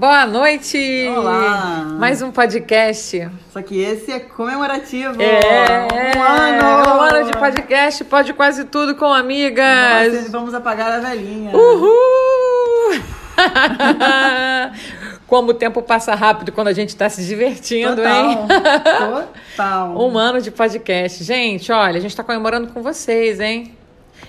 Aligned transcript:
Boa 0.00 0.24
noite! 0.24 1.06
Olá! 1.14 1.84
Mais 1.98 2.22
um 2.22 2.30
podcast. 2.32 3.28
Só 3.52 3.60
que 3.60 3.82
esse 3.82 4.10
é 4.10 4.18
comemorativo. 4.18 5.20
É, 5.20 5.86
um 6.16 6.22
ano! 6.22 6.88
Um 6.88 7.00
ano 7.02 7.30
de 7.30 7.36
podcast, 7.36 8.02
pode 8.04 8.32
quase 8.32 8.64
tudo 8.64 8.94
com 8.94 9.12
amigas. 9.12 10.14
Nós 10.14 10.30
vamos 10.30 10.54
apagar 10.54 10.90
a 10.90 11.00
velhinha. 11.00 11.54
Uhul! 11.54 12.98
Como 15.28 15.50
o 15.50 15.54
tempo 15.54 15.82
passa 15.82 16.14
rápido 16.14 16.50
quando 16.50 16.68
a 16.68 16.72
gente 16.72 16.88
está 16.88 17.10
se 17.10 17.22
divertindo, 17.22 17.96
Total. 17.96 18.24
hein? 18.24 18.38
Total. 19.52 19.98
Um 19.98 20.16
ano 20.16 20.40
de 20.40 20.50
podcast. 20.50 21.22
Gente, 21.22 21.70
olha, 21.70 21.98
a 21.98 22.00
gente 22.00 22.12
está 22.12 22.24
comemorando 22.24 22.68
com 22.72 22.80
vocês, 22.82 23.38
hein? 23.38 23.76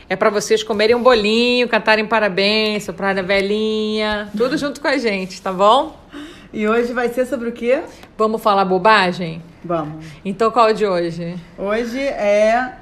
É 0.10 0.16
para 0.16 0.30
vocês 0.30 0.64
comerem 0.64 0.96
um 0.96 1.02
bolinho, 1.02 1.68
cantarem 1.68 2.06
parabéns, 2.06 2.84
soprar 2.84 3.18
a 3.18 3.22
velhinha, 3.22 4.30
tudo 4.36 4.58
junto 4.58 4.82
com 4.82 4.88
a 4.88 4.98
gente, 4.98 5.42
tá 5.42 5.52
bom? 5.54 5.98
E 6.54 6.68
hoje 6.68 6.92
vai 6.92 7.10
ser 7.10 7.26
sobre 7.26 7.50
o 7.50 7.52
quê? 7.52 7.82
Vamos 8.18 8.42
falar 8.42 8.66
bobagem? 8.66 9.42
Vamos. 9.64 10.06
Então 10.26 10.52
qual 10.52 10.70
é 10.70 10.72
o 10.72 10.76
de 10.76 10.86
hoje? 10.86 11.36
Hoje 11.58 12.00
é 12.00 12.74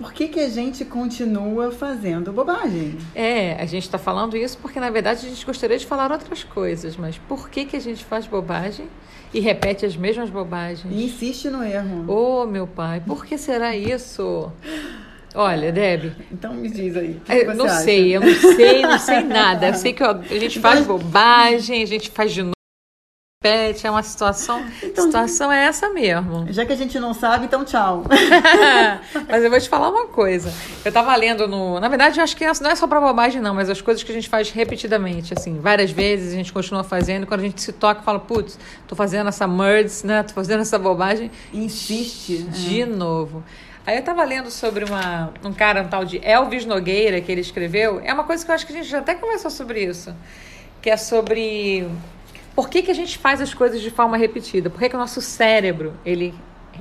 por 0.00 0.14
que, 0.14 0.28
que 0.28 0.40
a 0.40 0.48
gente 0.48 0.82
continua 0.86 1.70
fazendo 1.70 2.32
bobagem? 2.32 2.96
É, 3.14 3.52
a 3.60 3.66
gente 3.66 3.82
está 3.82 3.98
falando 3.98 4.34
isso 4.34 4.56
porque 4.56 4.80
na 4.80 4.88
verdade 4.88 5.26
a 5.26 5.28
gente 5.28 5.44
gostaria 5.44 5.76
de 5.76 5.84
falar 5.84 6.10
outras 6.10 6.42
coisas, 6.42 6.96
mas 6.96 7.18
por 7.18 7.50
que, 7.50 7.66
que 7.66 7.76
a 7.76 7.80
gente 7.80 8.02
faz 8.02 8.26
bobagem 8.26 8.88
e 9.34 9.40
repete 9.40 9.84
as 9.84 9.94
mesmas 9.94 10.30
bobagens? 10.30 10.90
E 10.90 11.04
insiste 11.04 11.50
no 11.50 11.62
erro. 11.62 12.10
Ô, 12.10 12.46
meu 12.46 12.66
pai, 12.66 13.02
por 13.06 13.26
que 13.26 13.36
será 13.36 13.76
isso? 13.76 14.50
Olha, 15.34 15.70
Deb. 15.70 16.12
Então 16.32 16.54
me 16.54 16.68
diz 16.68 16.96
aí. 16.96 17.20
Eu 17.28 17.54
não 17.54 17.66
acha? 17.66 17.76
sei, 17.76 18.16
eu 18.16 18.20
não 18.20 18.34
sei, 18.34 18.82
não 18.82 18.98
sei 18.98 19.20
nada. 19.20 19.68
Eu 19.68 19.74
sei 19.74 19.92
que 19.92 20.02
a 20.02 20.20
gente 20.38 20.58
faz 20.58 20.84
bobagem, 20.84 21.82
a 21.82 21.86
gente 21.86 22.10
faz 22.10 22.32
de 22.32 22.42
novo, 22.42 22.54
repete, 23.42 23.86
é 23.86 23.90
uma 23.90 24.02
situação. 24.02 24.62
Então, 24.82 25.06
situação 25.06 25.50
é 25.50 25.64
essa 25.64 25.88
mesmo. 25.88 26.52
Já 26.52 26.66
que 26.66 26.74
a 26.74 26.76
gente 26.76 27.00
não 27.00 27.14
sabe, 27.14 27.46
então 27.46 27.64
tchau. 27.64 28.04
mas 29.26 29.42
eu 29.42 29.48
vou 29.48 29.58
te 29.58 29.66
falar 29.66 29.88
uma 29.88 30.08
coisa. 30.08 30.52
Eu 30.84 30.92
tava 30.92 31.16
lendo 31.16 31.48
no. 31.48 31.80
Na 31.80 31.88
verdade, 31.88 32.20
eu 32.20 32.22
acho 32.22 32.36
que 32.36 32.44
não 32.60 32.70
é 32.70 32.76
só 32.76 32.86
pra 32.86 33.00
bobagem, 33.00 33.40
não, 33.40 33.54
mas 33.54 33.70
as 33.70 33.80
coisas 33.80 34.02
que 34.02 34.12
a 34.12 34.14
gente 34.14 34.28
faz 34.28 34.50
repetidamente, 34.50 35.32
assim, 35.32 35.58
várias 35.58 35.90
vezes, 35.90 36.34
a 36.34 36.36
gente 36.36 36.52
continua 36.52 36.84
fazendo, 36.84 37.26
quando 37.26 37.40
a 37.40 37.44
gente 37.44 37.62
se 37.62 37.72
toca 37.72 38.02
e 38.02 38.04
fala, 38.04 38.20
putz, 38.20 38.58
tô 38.86 38.94
fazendo 38.94 39.28
essa 39.28 39.48
merds, 39.48 40.02
né? 40.02 40.22
Tô 40.22 40.34
fazendo 40.34 40.60
essa 40.60 40.78
bobagem. 40.78 41.30
Insiste. 41.50 42.42
De 42.42 42.84
novo. 42.84 43.42
Aí 43.86 43.96
eu 43.96 44.02
tava 44.02 44.22
lendo 44.22 44.50
sobre 44.50 44.84
uma, 44.84 45.32
um 45.42 45.54
cara, 45.54 45.80
um 45.80 45.88
tal 45.88 46.04
de 46.04 46.20
Elvis 46.22 46.66
Nogueira, 46.66 47.22
que 47.22 47.32
ele 47.32 47.40
escreveu. 47.40 48.02
É 48.04 48.12
uma 48.12 48.24
coisa 48.24 48.44
que 48.44 48.50
eu 48.50 48.54
acho 48.54 48.66
que 48.66 48.72
a 48.74 48.76
gente 48.76 48.88
já 48.90 48.98
até 48.98 49.14
conversou 49.14 49.50
sobre 49.50 49.82
isso. 49.82 50.14
Que 50.82 50.90
é 50.90 50.96
sobre 50.98 51.88
por 52.54 52.68
que, 52.68 52.82
que 52.82 52.90
a 52.90 52.94
gente 52.94 53.18
faz 53.18 53.40
as 53.40 53.54
coisas 53.54 53.80
de 53.80 53.90
forma 53.90 54.16
repetida. 54.16 54.68
Por 54.68 54.78
que, 54.78 54.88
que 54.88 54.96
o 54.96 54.98
nosso 54.98 55.20
cérebro, 55.20 55.94
ele, 56.04 56.34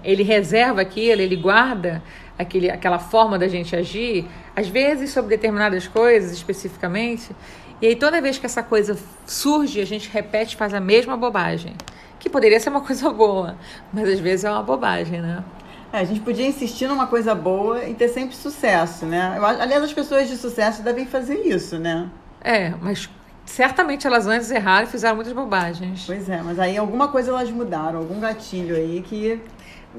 ele 0.03 0.23
reserva 0.23 0.81
aquilo, 0.81 1.21
ele 1.21 1.35
guarda 1.35 2.01
aquele, 2.37 2.69
aquela 2.69 2.99
forma 2.99 3.37
da 3.37 3.47
gente 3.47 3.75
agir, 3.75 4.25
às 4.55 4.67
vezes 4.67 5.11
sobre 5.11 5.35
determinadas 5.35 5.87
coisas 5.87 6.31
especificamente. 6.31 7.35
E 7.81 7.87
aí 7.87 7.95
toda 7.95 8.21
vez 8.21 8.37
que 8.37 8.45
essa 8.45 8.63
coisa 8.63 8.97
surge, 9.25 9.79
a 9.79 9.85
gente 9.85 10.09
repete, 10.09 10.55
faz 10.55 10.73
a 10.73 10.79
mesma 10.79 11.15
bobagem. 11.15 11.75
Que 12.19 12.29
poderia 12.29 12.59
ser 12.59 12.69
uma 12.69 12.81
coisa 12.85 13.09
boa, 13.11 13.57
mas 13.93 14.07
às 14.09 14.19
vezes 14.19 14.45
é 14.45 14.51
uma 14.51 14.63
bobagem, 14.63 15.21
né? 15.21 15.43
É, 15.91 15.99
a 15.99 16.03
gente 16.03 16.19
podia 16.19 16.45
insistir 16.45 16.87
numa 16.87 17.07
coisa 17.07 17.33
boa 17.33 17.83
e 17.85 17.95
ter 17.95 18.09
sempre 18.09 18.35
sucesso, 18.35 19.05
né? 19.05 19.35
Eu, 19.37 19.45
aliás, 19.45 19.83
as 19.83 19.91
pessoas 19.91 20.27
de 20.29 20.37
sucesso 20.37 20.83
devem 20.83 21.05
fazer 21.05 21.47
isso, 21.47 21.79
né? 21.79 22.07
É, 22.41 22.73
mas 22.79 23.09
certamente 23.49 24.05
elas 24.05 24.27
antes 24.27 24.51
erraram 24.51 24.87
e 24.87 24.89
fizeram 24.89 25.15
muitas 25.15 25.33
bobagens. 25.33 26.03
Pois 26.05 26.29
é, 26.29 26.41
mas 26.41 26.59
aí 26.59 26.77
alguma 26.77 27.07
coisa 27.07 27.31
elas 27.31 27.49
mudaram, 27.49 27.97
algum 27.99 28.19
gatilho 28.19 28.75
aí 28.75 29.01
que 29.01 29.39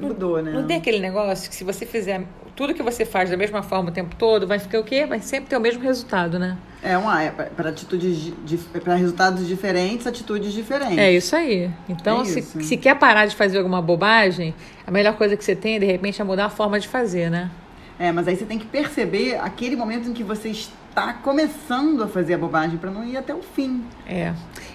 mudou, 0.00 0.40
né? 0.40 0.52
Não 0.52 0.66
tem 0.66 0.76
aquele 0.76 1.00
negócio 1.00 1.48
que 1.48 1.54
se 1.54 1.64
você 1.64 1.84
fizer 1.84 2.22
tudo 2.54 2.72
que 2.72 2.82
você 2.82 3.04
faz 3.04 3.28
da 3.28 3.36
mesma 3.36 3.62
forma 3.62 3.90
o 3.90 3.92
tempo 3.92 4.14
todo, 4.14 4.46
vai 4.46 4.58
ficar 4.58 4.78
o 4.78 4.84
quê? 4.84 5.04
Vai 5.04 5.20
sempre 5.20 5.50
ter 5.50 5.56
o 5.56 5.60
mesmo 5.60 5.82
resultado, 5.82 6.38
né? 6.38 6.56
É 6.82 6.96
uma 6.96 7.22
é 7.22 7.30
para 7.30 7.70
atitudes 7.70 8.32
para 8.82 8.94
resultados 8.94 9.46
diferentes, 9.46 10.06
atitudes 10.06 10.52
diferentes. 10.52 10.98
É 10.98 11.10
isso 11.12 11.34
aí. 11.34 11.70
Então, 11.88 12.22
É 12.22 12.24
se, 12.26 12.40
isso. 12.40 12.62
se 12.62 12.76
quer 12.76 12.96
parar 12.98 13.26
de 13.26 13.34
fazer 13.34 13.58
alguma 13.58 13.82
bobagem, 13.82 14.54
a 14.86 14.90
melhor 14.90 15.14
coisa 15.16 15.36
que 15.36 15.44
você 15.44 15.56
tem, 15.56 15.80
de 15.80 15.86
repente, 15.86 16.20
é 16.20 16.24
mudar 16.24 16.46
a 16.46 16.50
forma 16.50 16.78
de 16.78 16.86
fazer, 16.86 17.30
né? 17.30 17.50
É, 17.98 18.12
mas 18.12 18.28
aí 18.28 18.36
você 18.36 18.46
tem 18.46 18.58
que 18.58 18.66
perceber 18.66 19.36
aquele 19.40 19.74
momento 19.76 20.08
em 20.08 20.12
que 20.12 20.22
você 20.22 20.50
está 20.50 20.79
começando 21.22 22.02
a 22.02 22.08
fazer 22.08 22.34
a 22.34 22.38
bobagem 22.38 22.78
para 22.78 22.90
não 22.90 23.04
ir 23.04 23.16
até 23.16 23.34
o 23.34 23.42
fim. 23.42 23.84
É. 24.06 24.32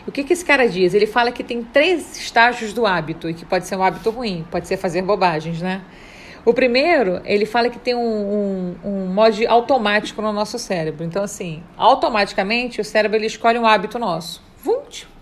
O 0.07 0.11
que, 0.11 0.23
que 0.23 0.33
esse 0.33 0.45
cara 0.45 0.67
diz? 0.67 0.93
Ele 0.93 1.07
fala 1.07 1.31
que 1.31 1.43
tem 1.43 1.63
três 1.63 2.17
estágios 2.17 2.73
do 2.73 2.85
hábito, 2.85 3.29
e 3.29 3.33
que 3.33 3.45
pode 3.45 3.67
ser 3.67 3.75
um 3.75 3.83
hábito 3.83 4.09
ruim, 4.09 4.45
pode 4.49 4.67
ser 4.67 4.77
fazer 4.77 5.01
bobagens, 5.01 5.61
né? 5.61 5.81
O 6.45 6.53
primeiro, 6.53 7.21
ele 7.25 7.45
fala 7.45 7.69
que 7.69 7.79
tem 7.79 7.95
um, 7.95 7.99
um, 7.99 8.75
um 8.83 9.05
modo 9.07 9.35
automático 9.47 10.21
no 10.21 10.31
nosso 10.31 10.59
cérebro. 10.59 11.03
Então, 11.03 11.23
assim, 11.23 11.63
automaticamente 11.75 12.79
o 12.79 12.85
cérebro 12.85 13.17
ele 13.17 13.25
escolhe 13.25 13.57
um 13.57 13.65
hábito 13.65 13.97
nosso. 13.97 14.44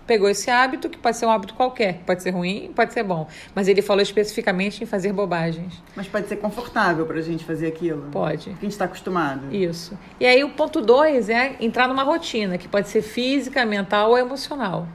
Pegou 0.06 0.28
esse 0.28 0.50
hábito, 0.50 0.88
que 0.88 0.98
pode 0.98 1.16
ser 1.16 1.26
um 1.26 1.30
hábito 1.30 1.54
qualquer, 1.54 1.94
que 1.94 2.04
pode 2.04 2.22
ser 2.22 2.30
ruim, 2.30 2.70
pode 2.74 2.92
ser 2.92 3.02
bom. 3.02 3.26
Mas 3.54 3.68
ele 3.68 3.80
falou 3.80 4.02
especificamente 4.02 4.82
em 4.82 4.86
fazer 4.86 5.12
bobagens. 5.12 5.82
Mas 5.96 6.06
pode 6.06 6.28
ser 6.28 6.36
confortável 6.36 7.06
pra 7.06 7.20
gente 7.22 7.44
fazer 7.44 7.66
aquilo. 7.66 8.10
Pode. 8.12 8.50
Porque 8.50 8.50
a 8.50 8.62
gente 8.62 8.72
está 8.72 8.84
acostumado. 8.84 9.54
Isso. 9.54 9.98
E 10.20 10.26
aí 10.26 10.44
o 10.44 10.50
ponto 10.50 10.80
dois 10.80 11.28
é 11.28 11.56
entrar 11.60 11.88
numa 11.88 12.02
rotina, 12.02 12.58
que 12.58 12.68
pode 12.68 12.88
ser 12.88 13.02
física, 13.02 13.64
mental 13.64 14.10
ou 14.10 14.18
emocional. 14.18 14.86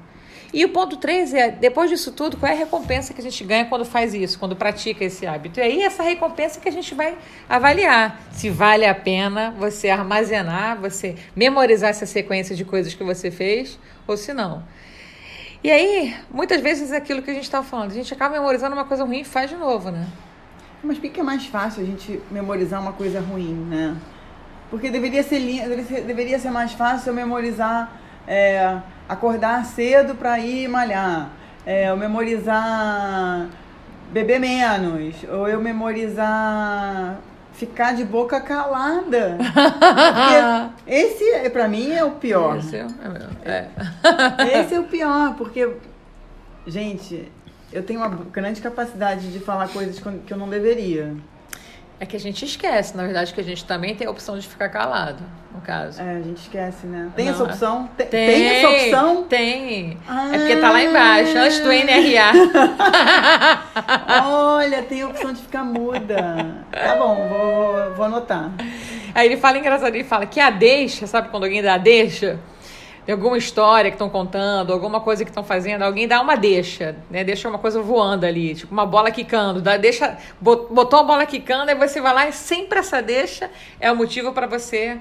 E 0.51 0.65
o 0.65 0.69
ponto 0.69 0.97
três 0.97 1.33
é, 1.33 1.51
depois 1.51 1.89
disso 1.89 2.11
tudo, 2.11 2.35
qual 2.35 2.51
é 2.51 2.55
a 2.55 2.57
recompensa 2.57 3.13
que 3.13 3.21
a 3.21 3.23
gente 3.23 3.43
ganha 3.43 3.65
quando 3.65 3.85
faz 3.85 4.15
isso, 4.15 4.39
quando 4.39 4.55
pratica 4.55 5.05
esse 5.05 5.27
hábito? 5.27 5.59
E 5.59 5.63
aí 5.63 5.83
essa 5.83 6.01
recompensa 6.01 6.59
que 6.59 6.67
a 6.67 6.71
gente 6.71 6.95
vai 6.95 7.15
avaliar 7.47 8.19
se 8.31 8.49
vale 8.49 8.85
a 8.85 8.95
pena 8.95 9.53
você 9.57 9.89
armazenar, 9.89 10.79
você 10.79 11.15
memorizar 11.35 11.91
essa 11.91 12.07
sequência 12.07 12.55
de 12.55 12.65
coisas 12.65 12.95
que 12.95 13.03
você 13.03 13.29
fez 13.29 13.79
ou 14.07 14.17
se 14.17 14.33
não. 14.33 14.63
E 15.63 15.69
aí, 15.69 16.15
muitas 16.31 16.61
vezes 16.61 16.91
é 16.91 16.97
aquilo 16.97 17.21
que 17.21 17.29
a 17.29 17.33
gente 17.33 17.43
estava 17.43 17.65
falando, 17.65 17.91
a 17.91 17.93
gente 17.93 18.13
acaba 18.13 18.35
memorizando 18.35 18.73
uma 18.75 18.85
coisa 18.85 19.03
ruim 19.03 19.19
e 19.21 19.23
faz 19.25 19.49
de 19.49 19.57
novo, 19.57 19.91
né? 19.91 20.07
Mas 20.81 20.97
por 20.97 21.09
que 21.09 21.19
é 21.19 21.23
mais 21.23 21.45
fácil 21.45 21.83
a 21.83 21.85
gente 21.85 22.21
memorizar 22.31 22.81
uma 22.81 22.93
coisa 22.93 23.19
ruim, 23.19 23.53
né? 23.69 23.97
Porque 24.69 24.89
deveria 24.89 25.21
ser, 25.23 25.39
li- 25.39 25.59
deveria 25.59 25.83
ser- 25.83 26.01
deveria 26.03 26.39
ser 26.39 26.49
mais 26.51 26.71
fácil 26.71 27.09
eu 27.09 27.13
memorizar, 27.13 27.91
é, 28.25 28.77
acordar 29.09 29.65
cedo 29.65 30.15
para 30.15 30.39
ir 30.39 30.69
malhar, 30.69 31.29
é, 31.65 31.89
eu 31.89 31.97
memorizar 31.97 33.47
beber 34.13 34.39
menos, 34.39 35.15
ou 35.29 35.47
eu 35.49 35.59
memorizar 35.59 37.17
ficar 37.59 37.93
de 37.93 38.05
boca 38.05 38.39
calada. 38.39 39.37
Porque 39.43 40.91
esse, 40.91 41.49
para 41.49 41.67
mim, 41.67 41.91
é 41.91 42.03
o 42.03 42.11
pior. 42.11 42.57
Esse 42.57 42.77
é, 42.77 42.87
é. 43.43 44.61
Esse 44.61 44.75
é 44.75 44.79
o 44.79 44.83
pior, 44.83 45.35
porque, 45.35 45.69
gente, 46.65 47.29
eu 47.71 47.83
tenho 47.83 47.99
uma 47.99 48.09
grande 48.09 48.61
capacidade 48.61 49.31
de 49.31 49.39
falar 49.39 49.67
coisas 49.67 49.99
que 50.25 50.33
eu 50.33 50.37
não 50.37 50.49
deveria. 50.49 51.15
É 51.99 52.05
que 52.05 52.15
a 52.15 52.19
gente 52.19 52.45
esquece, 52.45 52.95
na 52.95 53.03
verdade, 53.03 53.33
que 53.33 53.41
a 53.41 53.43
gente 53.43 53.65
também 53.65 53.93
tem 53.93 54.07
a 54.07 54.09
opção 54.09 54.39
de 54.39 54.47
ficar 54.47 54.69
calado, 54.69 55.21
no 55.53 55.59
caso. 55.59 56.01
É, 56.01 56.15
a 56.15 56.21
gente 56.21 56.37
esquece, 56.37 56.87
né? 56.87 57.09
Tem 57.13 57.25
Não, 57.25 57.33
essa 57.33 57.43
opção? 57.43 57.89
Tem, 57.97 58.07
Tem, 58.07 58.27
tem 58.27 58.47
essa 58.47 58.69
opção? 58.69 59.23
Tem. 59.23 59.97
Ah. 60.07 60.29
É 60.33 60.37
porque 60.37 60.55
tá 60.55 60.71
lá 60.71 60.81
embaixo, 60.81 61.37
antes 61.37 61.59
do 61.59 61.67
NRA. 61.67 62.31
Olha, 64.25 64.81
tem 64.83 65.01
a 65.01 65.07
opção 65.07 65.33
de 65.33 65.41
ficar 65.41 65.65
muda. 65.65 66.63
Tá 66.71 66.95
bom, 66.95 67.27
vou, 67.27 67.73
vou, 67.73 67.93
vou 67.95 68.05
anotar. 68.05 68.51
Aí 69.13 69.25
ele 69.27 69.35
fala 69.35 69.57
engraçado, 69.57 69.93
ele 69.93 70.05
fala 70.05 70.25
que 70.25 70.39
a 70.39 70.49
deixa, 70.49 71.05
sabe 71.05 71.27
quando 71.27 71.43
alguém 71.43 71.61
dá 71.61 71.73
a 71.73 71.77
deixa? 71.77 72.39
Alguma 73.11 73.37
história 73.37 73.89
que 73.89 73.95
estão 73.95 74.09
contando, 74.09 74.71
alguma 74.71 74.99
coisa 74.99 75.23
que 75.23 75.31
estão 75.31 75.43
fazendo, 75.43 75.81
alguém 75.83 76.07
dá 76.07 76.21
uma 76.21 76.35
deixa, 76.35 76.95
né? 77.09 77.23
Deixa 77.23 77.49
uma 77.49 77.57
coisa 77.57 77.81
voando 77.81 78.25
ali, 78.25 78.55
tipo 78.55 78.71
uma 78.71 78.85
bola 78.85 79.09
quicando. 79.11 79.61
Dá, 79.61 79.77
deixa, 79.77 80.17
bot- 80.39 80.71
botou 80.71 80.99
a 80.99 81.03
bola 81.03 81.25
quicando, 81.25 81.71
aí 81.71 81.75
você 81.75 81.99
vai 81.99 82.13
lá 82.13 82.27
e 82.27 82.33
sempre 82.33 82.79
essa 82.79 83.01
deixa 83.01 83.49
é 83.79 83.91
o 83.91 83.95
motivo 83.95 84.31
para 84.31 84.47
você 84.47 84.97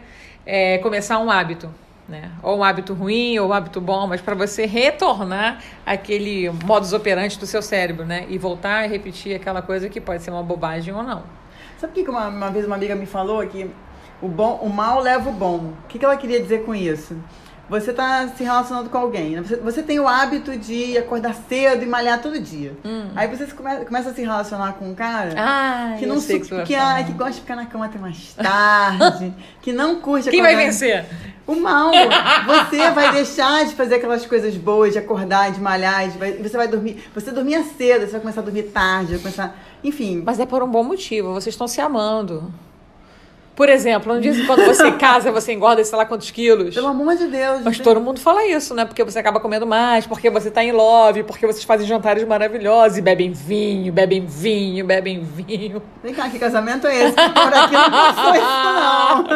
é, 0.47 0.79
começar 0.79 1.19
um 1.19 1.31
hábito. 1.31 1.69
Né? 2.09 2.31
Ou 2.43 2.61
um 2.61 2.65
hábito 2.65 2.95
ruim, 2.95 3.39
ou 3.39 3.51
um 3.51 3.53
hábito 3.53 3.83
bom, 3.83 4.07
mas 4.07 4.23
para 4.23 4.35
você 4.35 4.65
retornar 4.65 5.63
aquele 5.85 6.49
modus 6.65 6.95
operandi 6.95 7.39
do 7.39 7.47
seu 7.47 7.61
cérebro, 7.61 8.07
né? 8.07 8.25
E 8.31 8.39
voltar 8.39 8.85
a 8.85 8.87
repetir 8.87 9.37
aquela 9.37 9.61
coisa 9.61 9.91
que 9.91 10.01
pode 10.01 10.23
ser 10.23 10.31
uma 10.31 10.43
bobagem 10.43 10.95
ou 10.95 11.03
não. 11.03 11.23
Sabe 11.79 11.93
o 12.01 12.05
que 12.05 12.11
uma, 12.11 12.29
uma 12.29 12.49
vez 12.51 12.65
uma 12.65 12.77
amiga 12.77 12.95
me 12.95 13.05
falou? 13.05 13.47
Que 13.47 13.71
o, 14.23 14.27
bom, 14.27 14.59
o 14.63 14.71
mal 14.71 15.01
leva 15.03 15.29
o 15.29 15.33
bom. 15.35 15.75
O 15.85 15.87
que, 15.87 15.99
que 15.99 16.05
ela 16.07 16.17
queria 16.17 16.41
dizer 16.41 16.65
com 16.65 16.75
isso? 16.75 17.15
Você 17.69 17.93
tá 17.93 18.29
se 18.29 18.43
relacionando 18.45 18.89
com 18.91 18.99
alguém, 18.99 19.31
né? 19.37 19.43
você, 19.43 19.57
você 19.57 19.83
tem 19.83 20.01
o 20.01 20.09
hábito 20.09 20.57
de 20.57 20.97
acordar 20.97 21.35
cedo 21.49 21.83
e 21.83 21.87
malhar 21.87 22.21
todo 22.23 22.39
dia. 22.41 22.73
Hum. 22.85 23.09
Aí 23.15 23.29
você 23.29 23.47
come- 23.47 23.85
começa 23.85 24.11
a 24.11 24.15
se 24.15 24.21
relacionar 24.23 24.73
com 24.75 24.91
um 24.91 24.95
cara 24.95 25.35
Ah, 25.37 25.97
que 25.99 26.07
não 26.07 26.19
sei 26.21 26.41
que, 26.41 26.55
vai 26.55 26.65
que, 27.05 27.13
que 27.13 27.19
gosta 27.19 27.35
de 27.35 27.41
ficar 27.41 27.57
na 27.57 27.67
cama 27.67 27.87
até 27.87 27.99
mais 27.99 28.35
tarde, 28.35 29.35
que 29.63 29.73
não 29.73 29.97
curte 30.01 30.31
Quem 30.31 30.41
vai 30.41 30.53
acordar- 30.53 30.67
vencer? 30.71 31.05
O 31.47 31.57
mal. 31.57 31.91
Você 32.47 32.91
vai 32.91 33.11
deixar 33.13 33.65
de 33.65 33.75
fazer 33.75 33.95
aquelas 33.95 34.27
coisas 34.27 34.55
boas, 34.55 34.93
de 34.93 34.99
acordar, 34.99 35.51
de 35.51 35.59
malhar, 35.61 36.07
de 36.09 36.19
vai- 36.19 36.33
você 36.35 36.57
vai 36.57 36.69
dormir. 36.69 37.03
Você 37.15 37.31
dormia 37.31 37.63
cedo, 37.63 38.01
você 38.05 38.13
vai 38.13 38.21
começar 38.21 38.43
a 38.43 38.45
dormir 38.45 38.65
tarde, 38.65 39.13
vai 39.13 39.19
começar. 39.21 39.57
Enfim. 39.83 40.23
Mas 40.27 40.39
é 40.39 40.45
por 40.45 40.63
um 40.63 40.69
bom 40.69 40.85
motivo. 40.85 41.33
Vocês 41.33 41.55
estão 41.55 41.67
se 41.67 41.81
amando. 41.81 42.53
Por 43.59 43.69
exemplo, 43.69 44.15
não 44.15 44.21
diz 44.21 44.37
que 44.37 44.47
quando 44.47 44.65
você 44.65 44.93
casa, 44.97 45.33
você 45.33 45.53
engorda 45.53 45.83
sei 45.85 45.99
lá 45.99 46.05
quantos 46.07 46.31
quilos. 46.31 46.77
Pelo 46.77 46.87
amor 46.87 47.17
de 47.17 47.27
Deus. 47.27 47.63
Mas 47.65 47.81
todo 47.81 48.01
mundo 48.01 48.21
fala 48.21 48.47
isso, 48.47 48.73
né? 48.73 48.85
Porque 48.85 49.03
você 49.03 49.19
acaba 49.19 49.41
comendo 49.41 49.67
mais, 49.67 50.07
porque 50.07 50.31
você 50.31 50.49
tá 50.49 50.63
em 50.63 50.71
love, 50.71 51.25
porque 51.25 51.45
vocês 51.45 51.65
fazem 51.65 51.85
jantares 51.85 52.23
maravilhosos 52.25 52.99
e 52.99 53.03
bebem 53.03 53.33
vinho, 53.33 53.93
bebem 53.93 54.25
vinho, 54.25 54.87
bebem 54.87 55.25
vinho. 55.25 55.83
Vem 56.05 56.15
cá, 56.15 56.29
que 56.31 56.39
casamento 56.39 56.87
é 56.87 57.07
esse? 57.07 57.15
Por 57.17 57.55
aqui 57.55 57.75
não 57.75 57.91
passou 57.91 58.35
isso, 58.37 58.75
não. 58.79 59.27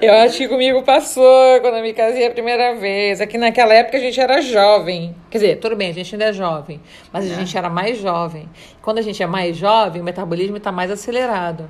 Eu 0.00 0.14
acho 0.24 0.38
que 0.38 0.46
comigo 0.46 0.80
passou 0.84 1.60
quando 1.60 1.78
eu 1.78 1.82
me 1.82 1.92
casei 1.92 2.24
a 2.24 2.30
primeira 2.30 2.76
vez. 2.76 3.20
Aqui 3.20 3.36
naquela 3.36 3.74
época 3.74 3.96
a 3.96 4.00
gente 4.00 4.20
era 4.20 4.40
jovem. 4.40 5.12
Quer 5.28 5.38
dizer, 5.38 5.56
tudo 5.56 5.74
bem, 5.74 5.90
a 5.90 5.92
gente 5.92 6.14
ainda 6.14 6.26
é 6.26 6.32
jovem, 6.32 6.80
mas 7.12 7.28
a 7.28 7.32
É. 7.32 7.36
gente 7.36 7.58
era 7.58 7.68
mais 7.68 7.98
jovem. 7.98 8.48
Quando 8.80 8.98
a 8.98 9.02
gente 9.02 9.20
é 9.20 9.26
mais 9.26 9.56
jovem, 9.56 10.00
o 10.00 10.04
metabolismo 10.04 10.56
está 10.58 10.70
mais 10.70 10.88
acelerado. 10.88 11.68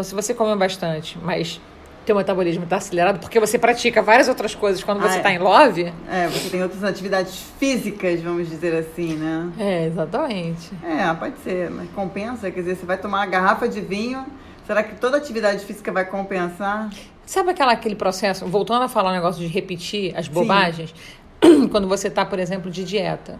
Então, 0.00 0.08
se 0.08 0.14
você 0.14 0.32
come 0.32 0.56
bastante, 0.56 1.18
mas 1.22 1.60
teu 2.06 2.16
metabolismo 2.16 2.64
está 2.64 2.76
acelerado, 2.76 3.18
porque 3.20 3.38
você 3.38 3.58
pratica 3.58 4.00
várias 4.00 4.28
outras 4.28 4.54
coisas 4.54 4.82
quando 4.82 4.98
você 4.98 5.08
Ah, 5.12 5.14
é. 5.14 5.16
está 5.18 5.30
em 5.30 5.38
love. 5.38 5.92
É, 6.10 6.26
você 6.26 6.48
tem 6.48 6.62
outras 6.62 6.82
atividades 6.82 7.38
físicas, 7.58 8.18
vamos 8.22 8.48
dizer 8.48 8.74
assim, 8.76 9.14
né? 9.16 9.50
É, 9.58 9.84
exatamente. 9.88 10.70
É, 10.82 11.12
pode 11.12 11.38
ser, 11.40 11.68
mas 11.70 11.90
compensa, 11.90 12.50
quer 12.50 12.60
dizer, 12.60 12.76
você 12.76 12.86
vai 12.86 12.96
tomar 12.96 13.18
uma 13.18 13.26
garrafa 13.26 13.68
de 13.68 13.82
vinho, 13.82 14.24
será 14.66 14.82
que 14.82 14.94
toda 14.94 15.18
atividade 15.18 15.62
física 15.66 15.92
vai 15.92 16.06
compensar? 16.06 16.88
Sabe 17.26 17.50
aquela, 17.50 17.72
aquele 17.72 17.94
processo, 17.94 18.46
voltando 18.46 18.84
a 18.84 18.88
falar 18.88 19.10
o 19.10 19.14
negócio 19.14 19.38
de 19.46 19.48
repetir 19.52 20.16
as 20.16 20.28
bobagens, 20.28 20.94
quando 21.70 21.86
você 21.86 22.08
está, 22.08 22.24
por 22.24 22.38
exemplo, 22.38 22.70
de 22.70 22.84
dieta. 22.84 23.38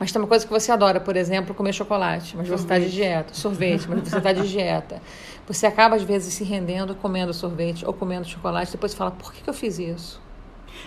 Mas 0.00 0.10
tem 0.10 0.20
uma 0.20 0.26
coisa 0.26 0.46
que 0.46 0.50
você 0.50 0.72
adora, 0.72 0.98
por 0.98 1.14
exemplo, 1.14 1.54
comer 1.54 1.74
chocolate, 1.74 2.34
mas 2.34 2.48
você 2.48 2.54
está 2.64 2.78
de 2.78 2.84
Sorvete. 2.86 2.94
dieta, 2.96 3.34
sorvete, 3.34 3.86
mas 3.86 4.08
você 4.08 4.16
está 4.16 4.32
de 4.32 4.48
dieta. 4.48 5.02
Você 5.46 5.66
acaba, 5.66 5.94
às 5.94 6.02
vezes, 6.02 6.32
se 6.32 6.42
rendendo 6.42 6.94
comendo 6.94 7.34
sorvete 7.34 7.84
ou 7.84 7.92
comendo 7.92 8.26
chocolate, 8.26 8.72
depois 8.72 8.92
você 8.92 8.96
fala, 8.98 9.10
por 9.10 9.30
que, 9.30 9.42
que 9.42 9.50
eu 9.50 9.54
fiz 9.54 9.78
isso? 9.78 10.18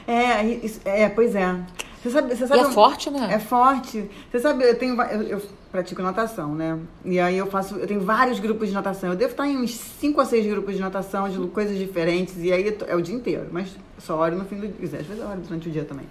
É, 0.07 0.43
isso- 0.43 0.81
é, 0.83 1.07
pois 1.09 1.35
é. 1.35 1.55
Você 2.01 2.09
sabe, 2.09 2.35
você 2.35 2.43
E 2.43 2.47
sabe 2.47 2.59
é 2.61 2.71
forte, 2.71 3.09
né? 3.11 3.29
É 3.33 3.39
forte. 3.39 4.09
Você 4.31 4.39
sabe, 4.39 4.63
eu 4.63 4.77
tenho 4.79 4.99
eu, 5.03 5.21
eu 5.21 5.41
pratico 5.71 6.01
natação, 6.01 6.53
né? 6.55 6.77
E 7.05 7.19
aí 7.19 7.37
eu 7.37 7.45
faço, 7.47 7.75
eu 7.75 7.85
tenho 7.87 8.01
vários 8.01 8.39
grupos 8.39 8.67
de 8.67 8.73
natação. 8.73 9.11
Eu 9.11 9.15
devo 9.15 9.31
estar 9.31 9.47
em 9.47 9.57
uns 9.57 9.75
5 9.75 10.19
a 10.19 10.25
6 10.25 10.45
grupos 10.47 10.75
de 10.75 10.81
natação, 10.81 11.29
de 11.29 11.37
coisas 11.49 11.77
diferentes, 11.77 12.35
e 12.39 12.51
aí 12.51 12.75
é 12.87 12.95
o 12.95 13.01
dia 13.01 13.15
inteiro, 13.15 13.47
mas 13.51 13.69
só 13.99 14.17
olho 14.19 14.37
no 14.37 14.43
fim 14.45 14.55
do 14.55 14.67
dia, 14.67 14.83
às 14.99 15.05
vezes 15.05 15.19
eu 15.19 15.27
olho 15.29 15.39
durante 15.41 15.69
o 15.69 15.71
dia 15.71 15.85
também. 15.85 16.05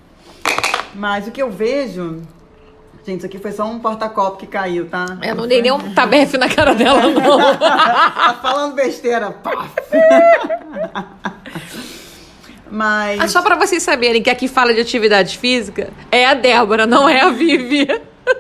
Mas 0.95 1.27
o 1.27 1.31
que 1.31 1.43
eu 1.43 1.51
vejo, 1.51 2.23
gente, 3.05 3.19
isso 3.19 3.27
aqui 3.27 3.39
foi 3.39 3.53
só 3.53 3.65
um 3.67 3.79
porta-copo 3.79 4.37
que 4.39 4.47
caiu, 4.47 4.89
tá? 4.89 5.07
Eu 5.23 5.35
não 5.35 5.47
dei 5.47 5.61
nem 5.63 5.73
um 5.73 5.93
tabefe 5.95 6.37
na 6.39 6.49
cara 6.49 6.75
dela, 6.75 7.03
não. 7.09 7.39
tá 7.59 8.39
falando 8.43 8.75
besteira. 8.75 9.31
Pá. 9.31 9.69
Mas 12.71 13.21
Ah, 13.21 13.29
só 13.29 13.43
pra 13.43 13.55
vocês 13.57 13.83
saberem 13.83 14.23
que 14.23 14.31
aqui 14.31 14.49
fala 14.49 14.73
de 14.73 14.81
atividade 14.81 15.37
física 15.39 15.91
é 16.11 16.27
a 16.27 16.35
Débora, 16.35 16.87
não 16.87 17.09
é 17.09 17.21
a 17.21 17.31
Vivi. 17.31 17.87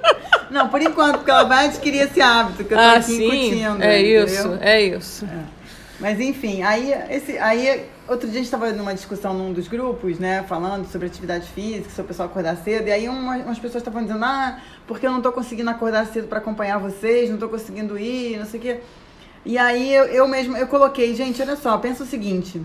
não, 0.50 0.68
por 0.68 0.80
enquanto, 0.80 1.16
porque 1.16 1.30
ela 1.30 1.44
vai 1.44 1.66
adquirir 1.66 2.02
esse 2.02 2.20
hábito 2.20 2.64
que 2.64 2.72
eu 2.72 2.78
tô 2.78 2.82
Ah, 2.82 2.92
aqui 2.94 3.02
sim. 3.12 3.26
incutindo. 3.26 3.82
É 3.82 4.00
entendeu? 4.00 4.24
isso, 4.24 4.58
é 4.60 4.82
isso. 4.82 5.28
Mas 6.00 6.18
enfim, 6.18 6.62
aí, 6.62 6.94
esse, 7.10 7.38
aí 7.38 7.84
outro 8.08 8.26
dia 8.28 8.34
a 8.40 8.42
gente 8.42 8.44
estava 8.44 8.70
numa 8.72 8.94
discussão 8.94 9.32
num 9.34 9.52
dos 9.52 9.68
grupos, 9.68 10.18
né, 10.18 10.42
falando 10.48 10.86
sobre 10.90 11.06
atividade 11.06 11.48
física, 11.48 11.88
sobre 11.90 12.02
o 12.02 12.08
pessoal 12.08 12.28
acordar 12.28 12.56
cedo, 12.56 12.88
e 12.88 12.92
aí 12.92 13.08
uma- 13.08 13.36
umas 13.36 13.58
pessoas 13.58 13.82
estavam 13.82 14.02
dizendo, 14.02 14.24
ah, 14.24 14.58
porque 14.86 15.06
eu 15.06 15.12
não 15.12 15.20
tô 15.20 15.32
conseguindo 15.32 15.70
acordar 15.70 16.06
cedo 16.06 16.28
para 16.28 16.38
acompanhar 16.38 16.78
vocês, 16.78 17.30
não 17.30 17.38
tô 17.38 17.48
conseguindo 17.48 17.98
ir, 17.98 18.38
não 18.38 18.46
sei 18.46 18.58
o 18.60 18.62
quê. 18.62 18.80
E 19.44 19.58
aí 19.58 19.92
eu, 19.92 20.04
eu 20.06 20.28
mesmo, 20.28 20.56
eu 20.56 20.66
coloquei, 20.66 21.14
gente, 21.14 21.40
olha 21.42 21.56
só, 21.56 21.76
pensa 21.78 22.04
o 22.04 22.06
seguinte, 22.06 22.60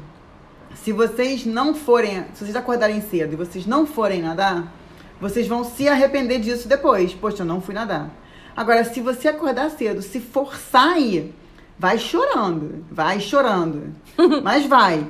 se 0.75 0.91
vocês 0.91 1.45
não 1.45 1.73
forem, 1.73 2.25
se 2.33 2.43
vocês 2.43 2.55
acordarem 2.55 3.01
cedo 3.01 3.33
e 3.33 3.35
vocês 3.35 3.65
não 3.65 3.85
forem 3.85 4.21
nadar, 4.21 4.71
vocês 5.19 5.47
vão 5.47 5.63
se 5.63 5.87
arrepender 5.89 6.39
disso 6.39 6.67
depois. 6.67 7.13
Poxa, 7.13 7.41
eu 7.41 7.45
não 7.45 7.59
fui 7.59 7.73
nadar. 7.73 8.09
Agora, 8.55 8.83
se 8.83 9.01
você 9.01 9.27
acordar 9.27 9.71
cedo, 9.71 10.01
se 10.01 10.19
forçar 10.19 10.93
a 10.93 10.99
ir, 10.99 11.33
vai 11.77 11.97
chorando, 11.97 12.85
vai 12.91 13.19
chorando, 13.19 13.93
mas 14.43 14.65
vai. 14.65 15.05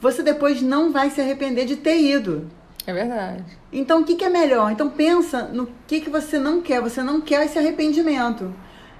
Você 0.00 0.22
depois 0.22 0.60
não 0.60 0.92
vai 0.92 1.10
se 1.10 1.20
arrepender 1.20 1.64
de 1.64 1.76
ter 1.76 2.00
ido. 2.00 2.50
É 2.86 2.92
verdade. 2.92 3.44
Então, 3.72 4.00
o 4.02 4.04
que, 4.04 4.14
que 4.14 4.24
é 4.24 4.28
melhor? 4.28 4.70
Então, 4.70 4.90
pensa 4.90 5.44
no 5.44 5.68
que, 5.86 6.00
que 6.00 6.10
você 6.10 6.38
não 6.38 6.60
quer. 6.60 6.80
Você 6.80 7.02
não 7.02 7.20
quer 7.20 7.44
esse 7.46 7.58
arrependimento. 7.58 8.52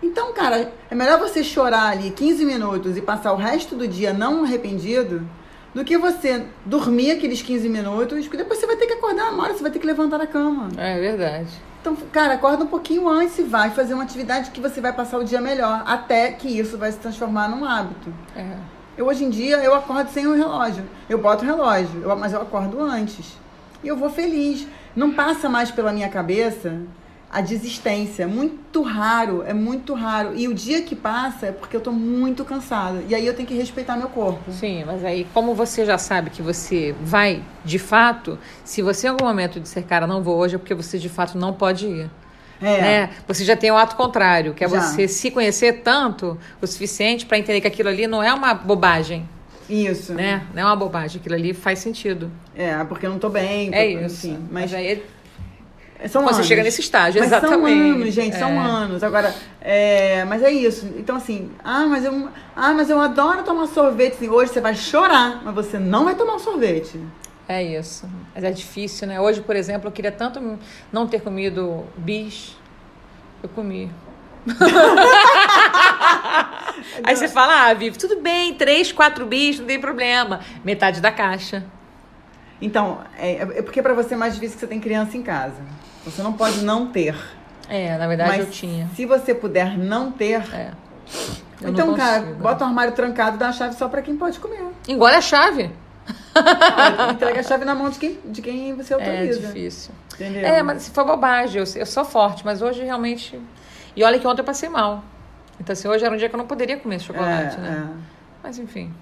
Então, 0.02 0.32
cara, 0.32 0.72
é 0.90 0.94
melhor 0.94 1.18
você 1.18 1.42
chorar 1.42 1.88
ali 1.88 2.10
15 2.10 2.44
minutos 2.44 2.96
e 2.96 3.00
passar 3.00 3.32
o 3.32 3.36
resto 3.36 3.74
do 3.74 3.88
dia 3.88 4.12
não 4.12 4.44
arrependido 4.44 5.26
do 5.74 5.84
que 5.84 5.98
você 5.98 6.46
dormir 6.64 7.10
aqueles 7.10 7.42
15 7.42 7.68
minutos, 7.68 8.24
porque 8.24 8.36
depois 8.36 8.60
você 8.60 8.66
vai 8.66 8.76
ter 8.76 8.86
que 8.86 8.92
acordar 8.92 9.32
uma 9.32 9.42
hora, 9.42 9.54
você 9.54 9.62
vai 9.62 9.72
ter 9.72 9.78
que 9.78 9.86
levantar 9.86 10.18
da 10.18 10.26
cama. 10.26 10.68
É 10.76 11.00
verdade. 11.00 11.50
Então, 11.80 11.96
cara, 12.12 12.34
acorda 12.34 12.64
um 12.64 12.68
pouquinho 12.68 13.08
antes 13.08 13.38
e 13.38 13.42
vai 13.42 13.70
fazer 13.70 13.92
uma 13.92 14.04
atividade 14.04 14.50
que 14.52 14.60
você 14.60 14.80
vai 14.80 14.92
passar 14.92 15.18
o 15.18 15.24
dia 15.24 15.40
melhor, 15.40 15.82
até 15.84 16.32
que 16.32 16.48
isso 16.48 16.78
vai 16.78 16.92
se 16.92 16.98
transformar 16.98 17.48
num 17.48 17.64
hábito. 17.64 18.12
É. 18.36 18.56
Eu 18.96 19.06
hoje 19.06 19.24
em 19.24 19.30
dia 19.30 19.56
eu 19.56 19.74
acordo 19.74 20.10
sem 20.10 20.26
o 20.26 20.34
relógio. 20.34 20.84
Eu 21.08 21.18
boto 21.18 21.44
o 21.44 21.46
relógio, 21.46 22.00
eu- 22.02 22.16
mas 22.16 22.32
eu 22.32 22.40
acordo 22.40 22.80
antes. 22.80 23.36
E 23.82 23.88
eu 23.88 23.96
vou 23.96 24.08
feliz. 24.10 24.66
Não 24.94 25.12
passa 25.12 25.48
mais 25.48 25.70
pela 25.70 25.92
minha 25.92 26.08
cabeça 26.08 26.80
a 27.30 27.40
desistência. 27.40 28.28
Muito 28.28 28.80
raro, 28.82 29.42
é 29.44 29.52
muito 29.52 29.92
raro. 29.94 30.32
E 30.36 30.46
o 30.46 30.54
dia 30.54 30.82
que 30.82 30.94
passa 30.94 31.46
é 31.46 31.52
porque 31.52 31.76
eu 31.76 31.80
tô 31.80 31.90
muito 31.90 32.44
cansada. 32.44 33.02
E 33.08 33.14
aí 33.14 33.26
eu 33.26 33.34
tenho 33.34 33.48
que 33.48 33.54
respeitar 33.54 33.96
meu 33.96 34.08
corpo. 34.08 34.52
Sim, 34.52 34.84
mas 34.86 35.04
aí, 35.04 35.26
como 35.34 35.52
você 35.54 35.84
já 35.84 35.98
sabe 35.98 36.30
que 36.30 36.40
você 36.40 36.94
vai 37.02 37.42
de 37.64 37.78
fato, 37.80 38.38
se 38.64 38.80
você 38.82 39.08
em 39.08 39.10
algum 39.10 39.26
momento 39.26 39.58
disser, 39.58 39.84
cara, 39.84 40.06
não 40.06 40.22
vou 40.22 40.36
hoje, 40.38 40.54
é 40.54 40.58
porque 40.58 40.74
você 40.74 40.96
de 40.98 41.08
fato 41.08 41.36
não 41.36 41.52
pode 41.52 41.86
ir. 41.88 42.10
É. 42.62 42.80
né? 42.80 43.10
Você 43.28 43.44
já 43.44 43.56
tem 43.56 43.70
o 43.70 43.76
ato 43.76 43.96
contrário, 43.96 44.54
que 44.54 44.64
é 44.64 44.68
Já. 44.68 44.80
você 44.80 45.06
se 45.08 45.30
conhecer 45.30 45.82
tanto 45.82 46.38
o 46.62 46.66
suficiente 46.66 47.26
para 47.26 47.38
entender 47.38 47.60
que 47.60 47.66
aquilo 47.66 47.88
ali 47.88 48.06
não 48.06 48.22
é 48.22 48.32
uma 48.32 48.54
bobagem, 48.54 49.28
Isso. 49.68 50.14
né? 50.14 50.44
Não 50.54 50.62
é 50.62 50.64
uma 50.64 50.76
bobagem, 50.76 51.20
aquilo 51.20 51.34
ali 51.34 51.52
faz 51.52 51.78
sentido. 51.80 52.30
É, 52.54 52.82
porque 52.84 53.06
eu 53.06 53.10
não 53.10 53.18
tô 53.18 53.28
bem. 53.28 53.74
É 53.74 53.86
isso. 53.86 54.26
enfim, 54.26 54.38
mas, 54.50 54.70
mas 54.70 54.74
aí 54.74 55.02
São 56.08 56.22
Você 56.22 56.34
anos. 56.34 56.46
chega 56.46 56.62
nesse 56.62 56.80
estágio, 56.82 57.20
mas 57.20 57.28
exatamente. 57.32 57.78
São 57.78 57.92
anos, 57.94 58.14
gente, 58.14 58.36
são 58.36 58.50
É. 58.50 58.58
anos. 58.58 59.02
Agora, 59.02 59.34
é, 59.60 60.24
mas 60.26 60.42
é 60.42 60.50
isso. 60.50 60.86
Então, 60.98 61.16
assim, 61.16 61.50
ah, 61.64 61.86
mas 61.86 62.04
eu, 62.04 62.28
ah, 62.54 62.72
mas 62.74 62.90
eu 62.90 63.00
adoro 63.00 63.42
tomar 63.42 63.66
sorvete. 63.68 64.14
Assim, 64.14 64.28
hoje 64.28 64.52
você 64.52 64.60
vai 64.60 64.74
chorar, 64.74 65.40
mas 65.42 65.54
você 65.54 65.78
não 65.78 66.04
vai 66.04 66.14
tomar 66.14 66.34
um 66.34 66.38
sorvete. 66.38 67.00
É 67.48 67.62
isso. 67.62 68.08
Mas 68.34 68.42
é 68.42 68.50
difícil, 68.50 69.06
né? 69.06 69.20
Hoje, 69.20 69.40
por 69.40 69.54
exemplo, 69.54 69.88
eu 69.88 69.92
queria 69.92 70.12
tanto 70.12 70.58
não 70.92 71.06
ter 71.06 71.20
comido 71.20 71.84
bis. 71.96 72.56
Eu 73.42 73.48
comi. 73.50 73.90
Aí 77.02 77.16
você 77.16 77.28
fala, 77.28 77.70
ah, 77.70 77.74
Vivi, 77.74 77.98
tudo 77.98 78.20
bem, 78.20 78.54
três, 78.54 78.92
quatro 78.92 79.26
bis, 79.26 79.58
não 79.58 79.66
tem 79.66 79.80
problema. 79.80 80.40
Metade 80.64 81.00
da 81.00 81.10
caixa. 81.10 81.64
Então, 82.60 83.00
é, 83.18 83.34
é 83.34 83.62
porque 83.62 83.82
pra 83.82 83.94
você 83.94 84.14
é 84.14 84.16
mais 84.16 84.34
difícil 84.34 84.54
que 84.54 84.60
você 84.60 84.66
tem 84.66 84.80
criança 84.80 85.16
em 85.16 85.22
casa. 85.22 85.56
Você 86.04 86.22
não 86.22 86.32
pode 86.32 86.62
não 86.62 86.86
ter. 86.86 87.16
É, 87.68 87.96
na 87.96 88.06
verdade 88.06 88.30
mas 88.30 88.40
eu 88.40 88.50
tinha. 88.50 88.88
se 88.94 89.06
você 89.06 89.34
puder 89.34 89.78
não 89.78 90.12
ter, 90.12 90.42
É. 90.54 90.70
Eu 91.62 91.70
então, 91.70 91.88
não 91.88 91.94
cara, 91.94 92.22
bota 92.34 92.64
o 92.64 92.68
armário 92.68 92.92
trancado 92.92 93.36
e 93.36 93.38
dá 93.38 93.48
a 93.48 93.52
chave 93.52 93.74
só 93.74 93.88
pra 93.88 94.02
quem 94.02 94.16
pode 94.16 94.38
comer. 94.38 94.66
Engole 94.88 95.14
a 95.14 95.20
chave. 95.20 95.70
Entrega 97.12 97.40
a 97.40 97.42
chave 97.42 97.64
na 97.64 97.74
mão 97.74 97.90
de 97.90 97.98
quem, 97.98 98.18
de 98.24 98.42
quem 98.42 98.74
você 98.74 98.94
É 98.94 98.96
autoriza. 98.96 99.40
difícil. 99.40 99.94
Entendeu? 100.14 100.46
É, 100.46 100.62
mas 100.62 100.82
se 100.82 100.90
for 100.90 101.04
bobagem, 101.04 101.60
eu, 101.62 101.66
eu 101.76 101.86
sou 101.86 102.04
forte, 102.04 102.44
mas 102.44 102.62
hoje 102.62 102.82
realmente. 102.82 103.40
E 103.96 104.02
olha 104.04 104.18
que 104.18 104.26
ontem 104.26 104.40
eu 104.40 104.44
passei 104.44 104.68
mal. 104.68 105.04
Então, 105.60 105.72
assim, 105.72 105.86
hoje 105.88 106.04
era 106.04 106.12
um 106.14 106.18
dia 106.18 106.28
que 106.28 106.34
eu 106.34 106.38
não 106.38 106.46
poderia 106.46 106.76
comer 106.76 107.00
chocolate, 107.00 107.56
É, 107.56 107.60
né? 107.60 107.88
Mas 108.42 108.58
enfim. 108.58 108.92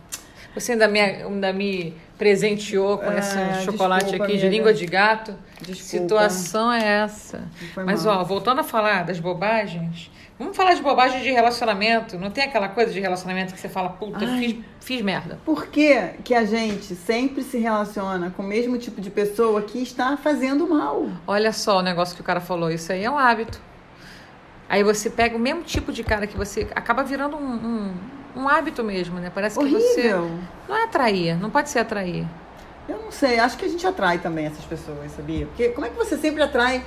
Você 0.54 0.72
ainda 0.72 0.86
me, 0.88 1.00
ainda 1.00 1.52
me 1.52 1.94
presenteou 2.18 2.98
com 2.98 3.10
É, 3.10 3.18
esse 3.18 3.64
chocolate 3.64 4.04
desculpa, 4.04 4.24
aqui 4.24 4.34
de 4.36 4.46
amiga. 4.46 4.56
língua 4.56 4.74
de 4.74 4.86
gato. 4.86 5.34
Desculpa. 5.60 5.82
Situação 6.04 6.72
é 6.72 6.84
essa. 7.04 7.48
Mas, 7.76 8.04
mal. 8.04 8.20
ó, 8.20 8.24
voltando 8.24 8.60
a 8.60 8.64
falar 8.64 9.04
das 9.04 9.18
bobagens, 9.18 10.10
vamos 10.38 10.56
falar 10.56 10.74
de 10.74 10.82
bobagem 10.82 11.22
de 11.22 11.30
relacionamento. 11.30 12.18
Não 12.18 12.30
tem 12.30 12.44
aquela 12.44 12.68
coisa 12.68 12.92
de 12.92 13.00
relacionamento 13.00 13.54
que 13.54 13.60
você 13.60 13.68
fala, 13.68 13.88
puta, 13.90 14.24
Ai. 14.24 14.38
fiz, 14.38 14.56
fiz 14.80 15.02
merda. 15.02 15.38
Por 15.44 15.66
que, 15.68 15.96
que 16.22 16.34
a 16.34 16.44
gente 16.44 16.94
sempre 16.94 17.42
se 17.42 17.58
relaciona 17.58 18.30
com 18.36 18.42
o 18.42 18.46
mesmo 18.46 18.76
tipo 18.78 19.00
de 19.00 19.10
pessoa 19.10 19.62
que 19.62 19.82
está 19.82 20.16
fazendo 20.16 20.68
mal? 20.68 21.06
Olha 21.26 21.52
só 21.52 21.78
o 21.78 21.82
negócio 21.82 22.14
que 22.14 22.20
o 22.20 22.24
cara 22.24 22.40
falou, 22.40 22.70
isso 22.70 22.92
aí 22.92 23.04
é 23.04 23.10
um 23.10 23.18
hábito. 23.18 23.60
Aí 24.68 24.82
você 24.82 25.10
pega 25.10 25.36
o 25.36 25.40
mesmo 25.40 25.62
tipo 25.62 25.92
de 25.92 26.02
cara 26.02 26.26
que 26.26 26.36
você 26.36 26.66
acaba 26.74 27.02
virando 27.02 27.36
um, 27.36 27.52
um, 27.52 27.94
um 28.36 28.48
hábito 28.48 28.82
mesmo, 28.82 29.18
né? 29.20 29.30
Parece 29.34 29.58
que 29.58 29.64
você. 29.68 30.00
Horrível. 30.00 30.30
Não 30.68 30.76
é 30.76 30.84
atrair, 30.84 31.36
não 31.40 31.50
pode 31.50 31.68
ser 31.70 31.80
atrair. 31.80 32.26
Eu 32.88 32.98
não 32.98 33.12
sei, 33.12 33.38
acho 33.38 33.56
que 33.56 33.64
a 33.64 33.68
gente 33.68 33.86
atrai 33.86 34.18
também 34.18 34.46
essas 34.46 34.64
pessoas, 34.64 35.12
sabia? 35.12 35.46
Porque 35.46 35.68
como 35.68 35.86
é 35.86 35.90
que 35.90 35.96
você 35.96 36.16
sempre 36.16 36.42
atrai 36.42 36.82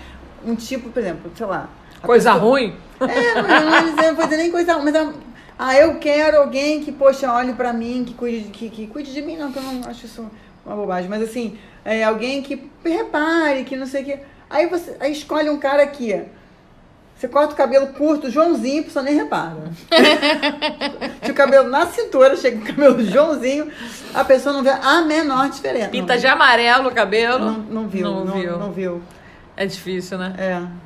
um 0.46 0.56
tipo, 0.56 0.90
por 0.90 1.00
exemplo, 1.00 1.32
sei 1.36 1.46
lá. 1.46 1.70
a 2.02 2.06
Coisa 2.06 2.34
pessoa- 2.34 2.50
ruim. 2.52 2.76
É, 3.00 3.42
não, 3.42 3.96
não, 3.96 4.16
vou 4.16 4.26
dizer 4.26 4.38
nem 4.38 4.52
coisa 4.52 4.74
ruim, 4.74 4.86
mas 4.86 4.96
ah, 4.96 5.14
ah, 5.58 5.76
eu 5.76 5.98
quero 6.00 6.38
alguém 6.38 6.82
que, 6.84 6.92
poxa, 6.92 7.32
olhe 7.32 7.54
pra 7.54 7.72
mim, 7.74 8.04
que 8.06 8.14
cuide, 8.14 8.50
que, 8.50 8.70
que 8.70 8.88
cuide 8.88 9.14
de 9.14 9.22
mim, 9.22 9.38
não, 9.38 9.52
que 9.52 9.58
eu 9.58 9.64
não 9.64 9.90
acho 9.90 10.06
isso 10.06 10.30
uma 10.66 10.76
bobagem, 10.76 11.10
mas 11.10 11.22
assim, 11.22 11.58
é, 11.84 12.04
alguém 12.04 12.42
que 12.42 12.70
repare, 12.84 13.64
que 13.64 13.76
não 13.78 13.86
sei 13.88 14.02
o 14.02 14.06
que. 14.06 14.20
Aí 14.50 14.68
você 14.68 14.96
aí 15.00 15.12
escolhe 15.12 15.50
um 15.50 15.58
cara 15.58 15.84
aqui. 15.84 16.24
Você 17.18 17.30
corta 17.30 17.54
o 17.54 17.58
cabelo 17.58 17.88
curto, 17.88 18.30
Joãozinho, 18.30 18.82
a 18.82 18.86
pessoa 18.86 19.04
nem 19.04 19.16
repara. 19.16 19.56
Tinha 21.22 21.32
o 21.32 21.36
cabelo 21.36 21.70
na 21.70 21.86
cintura, 21.88 22.36
chega 22.36 22.58
o 22.58 22.66
cabelo 22.66 23.02
Joãozinho, 23.06 23.72
a 24.14 24.24
pessoa 24.26 24.52
não 24.52 24.62
vê 24.62 24.70
a 24.72 25.02
menor 25.02 25.50
diferença. 25.50 25.90
Pinta 25.90 26.14
não, 26.14 26.20
de 26.20 26.28
amarelo 26.28 26.90
o 26.90 26.94
cabelo. 26.94 27.46
não, 27.46 27.60
não 27.60 27.88
viu, 27.88 28.04
Não 28.04 28.26
não, 28.26 28.34
viu. 28.34 28.60
não 28.60 28.72
viu. 28.72 29.02
É 29.56 29.66
difícil, 29.66 30.18
né? 30.18 30.36
É. 30.38 30.86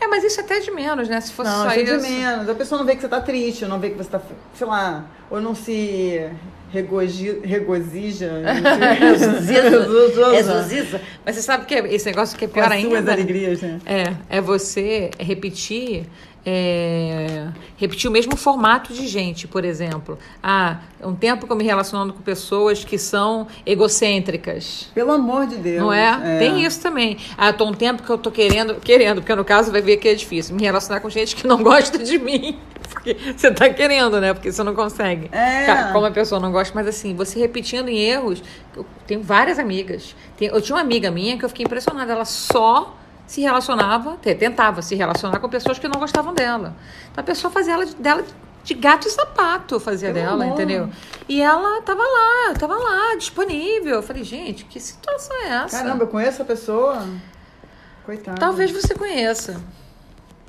É, 0.00 0.06
mas 0.06 0.22
isso 0.22 0.40
até 0.40 0.58
é 0.58 0.60
de 0.60 0.70
menos, 0.70 1.08
né? 1.08 1.20
Se 1.20 1.32
fosse 1.32 1.50
Não, 1.50 1.64
só 1.64 1.74
isso 1.74 1.92
é 1.92 1.96
de 1.96 2.02
menos. 2.02 2.48
A 2.48 2.54
pessoa 2.54 2.78
não 2.78 2.86
vê 2.86 2.94
que 2.94 3.00
você 3.00 3.08
tá 3.08 3.20
triste, 3.20 3.64
ou 3.64 3.70
não 3.70 3.80
vê 3.80 3.90
que 3.90 3.96
você 3.96 4.10
tá, 4.10 4.20
sei 4.54 4.66
lá, 4.66 5.04
ou 5.28 5.40
não 5.40 5.54
se 5.54 6.30
regoji, 6.74 7.40
regozija. 7.44 8.30
É 10.34 10.42
zuziza. 10.42 11.00
Mas 11.24 11.36
você 11.36 11.42
sabe 11.42 11.66
que 11.66 11.74
esse 11.74 12.06
negócio 12.06 12.36
que 12.36 12.44
é 12.44 12.48
Com 12.48 12.54
pior 12.54 12.72
as 12.72 12.80
suas 12.80 12.94
ainda. 12.96 13.12
alegrias, 13.12 13.60
né? 13.62 13.78
É, 13.86 14.12
é 14.28 14.40
você 14.40 15.10
repetir. 15.18 16.04
é, 16.46 17.46
repetir 17.78 18.06
o 18.10 18.12
mesmo 18.12 18.36
formato 18.36 18.92
de 18.92 19.06
gente, 19.06 19.48
por 19.48 19.64
exemplo. 19.64 20.18
Ah, 20.42 20.78
um 21.02 21.14
tempo 21.14 21.46
que 21.46 21.52
eu 21.52 21.56
me 21.56 21.64
relacionando 21.64 22.12
com 22.12 22.20
pessoas 22.20 22.84
que 22.84 22.98
são 22.98 23.46
egocêntricas. 23.64 24.90
Pelo 24.94 25.12
amor 25.12 25.46
de 25.46 25.56
Deus. 25.56 25.80
Não 25.80 25.90
é? 25.92 26.38
Tem 26.38 26.62
isso 26.62 26.80
também. 26.82 27.16
Ah, 27.38 27.50
tô 27.52 27.64
um 27.66 27.72
tempo 27.72 28.02
que 28.02 28.10
eu 28.10 28.18
tô 28.18 28.30
querendo, 28.30 28.74
querendo, 28.74 29.22
porque 29.22 29.34
no 29.34 29.44
caso 29.44 29.72
vai 29.72 29.80
ver 29.80 29.96
que 29.96 30.06
é 30.08 30.14
difícil, 30.14 30.54
me 30.54 30.62
relacionar 30.62 31.00
com 31.00 31.08
gente 31.08 31.34
que 31.34 31.46
não 31.46 31.62
gosta 31.64 31.98
de 31.98 32.18
mim. 32.18 32.58
Porque 33.04 33.34
você 33.36 33.50
tá 33.50 33.68
querendo, 33.68 34.18
né? 34.20 34.32
Porque 34.32 34.50
você 34.50 34.62
não 34.62 34.74
consegue. 34.74 35.28
É. 35.30 35.66
Ca- 35.66 35.92
Como 35.92 36.06
a 36.06 36.10
pessoa 36.10 36.40
não 36.40 36.50
gosta, 36.50 36.72
mas 36.74 36.86
assim, 36.86 37.14
você 37.14 37.38
repetindo 37.38 37.88
em 37.90 37.98
erros. 37.98 38.42
Eu 38.74 38.86
tenho 39.06 39.22
várias 39.22 39.58
amigas. 39.58 40.16
Eu 40.40 40.60
tinha 40.62 40.74
uma 40.76 40.80
amiga 40.82 41.10
minha 41.10 41.36
que 41.38 41.44
eu 41.44 41.48
fiquei 41.50 41.66
impressionada. 41.66 42.10
Ela 42.12 42.24
só 42.24 42.96
se 43.26 43.40
relacionava, 43.42 44.16
te- 44.22 44.34
tentava 44.34 44.80
se 44.82 44.94
relacionar 44.94 45.38
com 45.38 45.48
pessoas 45.48 45.78
que 45.78 45.86
não 45.86 46.00
gostavam 46.00 46.32
dela. 46.32 46.74
Então 47.12 47.22
a 47.22 47.24
pessoa 47.26 47.50
fazia 47.50 47.74
ela 47.74 47.84
de- 47.86 47.94
dela 47.96 48.24
de 48.64 48.72
gato 48.72 49.06
e 49.06 49.10
sapato, 49.10 49.78
fazia 49.78 50.10
dela, 50.10 50.42
amor. 50.44 50.54
entendeu? 50.54 50.88
E 51.28 51.42
ela 51.42 51.82
tava 51.82 52.02
lá, 52.02 52.54
tava 52.58 52.74
lá, 52.74 53.14
disponível. 53.16 53.96
Eu 53.96 54.02
falei, 54.02 54.24
gente, 54.24 54.64
que 54.64 54.80
situação 54.80 55.36
é 55.42 55.48
essa? 55.48 55.76
Caramba, 55.82 56.04
eu 56.04 56.08
conheço 56.08 56.40
a 56.40 56.44
pessoa. 56.46 57.06
Coitada. 58.06 58.38
Talvez 58.38 58.70
você 58.70 58.94
conheça. 58.94 59.60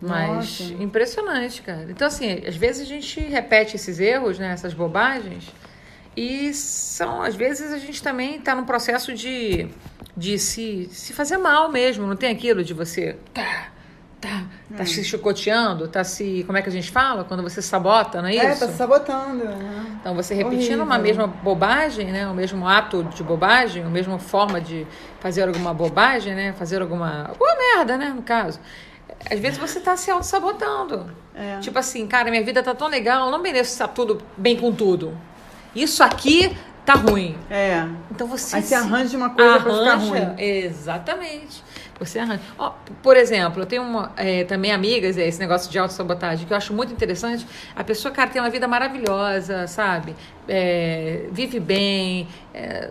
Mas 0.02 0.60
Nossa. 0.60 0.64
impressionante, 0.84 1.62
cara. 1.62 1.88
Então, 1.90 2.08
assim, 2.08 2.42
às 2.46 2.56
vezes 2.56 2.82
a 2.82 2.86
gente 2.86 3.20
repete 3.22 3.76
esses 3.76 4.00
erros, 4.00 4.38
né? 4.38 4.52
Essas 4.52 4.74
bobagens. 4.74 5.46
E 6.18 6.54
são, 6.54 7.22
às 7.22 7.36
vezes, 7.36 7.74
a 7.74 7.78
gente 7.78 8.02
também 8.02 8.38
está 8.38 8.56
num 8.56 8.66
processo 8.66 9.14
de, 9.14 9.68
de 10.16 10.38
se, 10.40 10.88
se 10.92 11.14
fazer 11.14 11.38
mal 11.38 11.72
mesmo. 11.72 12.06
Não 12.08 12.16
tem 12.16 12.32
aquilo 12.32 12.64
de 12.64 12.74
você. 12.74 13.18
Tá, 13.34 13.68
tá, 14.22 14.44
tá 14.78 14.84
Hum. 14.84 14.86
se 14.86 15.04
chicoteando, 15.04 15.88
tá 15.88 16.04
se. 16.04 16.44
Como 16.46 16.58
é 16.58 16.62
que 16.62 16.70
a 16.70 16.72
gente 16.72 16.90
fala? 16.92 17.24
Quando 17.24 17.44
você 17.44 17.62
sabota, 17.62 18.22
não 18.22 18.30
é 18.30 18.36
É, 18.36 18.52
isso? 18.52 18.60
tá 18.62 18.68
se 18.68 18.78
sabotando. 18.78 19.44
né? 19.46 19.98
Então, 20.00 20.14
você 20.16 20.34
repetindo 20.34 20.82
uma 20.84 20.96
Horrível. 20.98 21.02
mesma 21.04 21.28
bobagem, 21.28 22.12
né? 22.12 22.28
O 22.28 22.34
mesmo 22.34 22.68
ato 22.68 23.04
de 23.04 23.24
bobagem, 23.24 23.84
a 23.84 23.90
mesma 23.90 24.20
forma 24.20 24.60
de 24.60 24.86
fazer 25.20 25.48
alguma 25.48 25.74
bobagem, 25.74 26.34
né? 26.36 26.54
Fazer 26.54 26.82
alguma. 26.82 27.28
alguma 27.30 27.56
merda, 27.56 27.98
né? 27.98 28.14
No 28.16 28.22
caso. 28.22 28.60
Às 29.30 29.40
vezes 29.40 29.58
você 29.58 29.80
tá 29.80 29.96
se 29.98 30.10
auto-sabotando. 30.12 31.12
É. 31.34 31.60
Tipo 31.60 31.78
assim, 31.80 32.06
cara, 32.08 32.30
minha 32.30 32.44
vida 32.44 32.62
tá 32.64 32.74
tão 32.74 32.88
legal, 32.88 33.26
eu 33.26 33.32
não 33.32 33.40
mereço 33.42 33.72
estar 33.72 33.88
tudo 33.90 34.22
bem 34.38 34.56
com 34.58 34.72
tudo. 34.72 35.18
Isso 35.76 36.04
aqui 36.04 36.56
tá 36.86 36.94
ruim. 36.94 37.36
É. 37.50 37.86
Então 38.12 38.28
você 38.28 38.56
Aí 38.58 38.62
você 38.62 38.76
arranja 38.76 39.18
uma 39.18 39.30
coisa 39.32 39.60
pra 39.60 39.74
ficar 39.74 39.92
arranja- 39.94 40.26
ruim. 40.30 40.36
Exatamente. 40.42 41.64
Você 42.00 42.20
arranja. 42.20 42.42
Ó, 42.58 42.72
por 43.02 43.16
exemplo, 43.18 43.62
eu 43.62 43.66
tenho 43.66 43.82
uma, 43.82 44.12
é, 44.18 44.44
também 44.44 44.72
amigas, 44.72 45.18
é, 45.18 45.28
esse 45.28 45.40
negócio 45.40 45.72
de 45.72 45.80
autossabotagem, 45.80 46.46
que 46.46 46.52
eu 46.54 46.58
acho 46.58 46.74
muito 46.74 46.92
interessante. 46.94 47.48
A 47.76 47.84
pessoa, 47.84 48.14
cara, 48.14 48.30
tem 48.30 48.42
uma 48.42 48.50
vida 48.50 48.68
maravilhosa, 48.68 49.66
sabe? 49.68 50.16
É, 50.48 51.26
vive 51.32 51.60
bem. 51.60 52.28
É, 52.56 52.90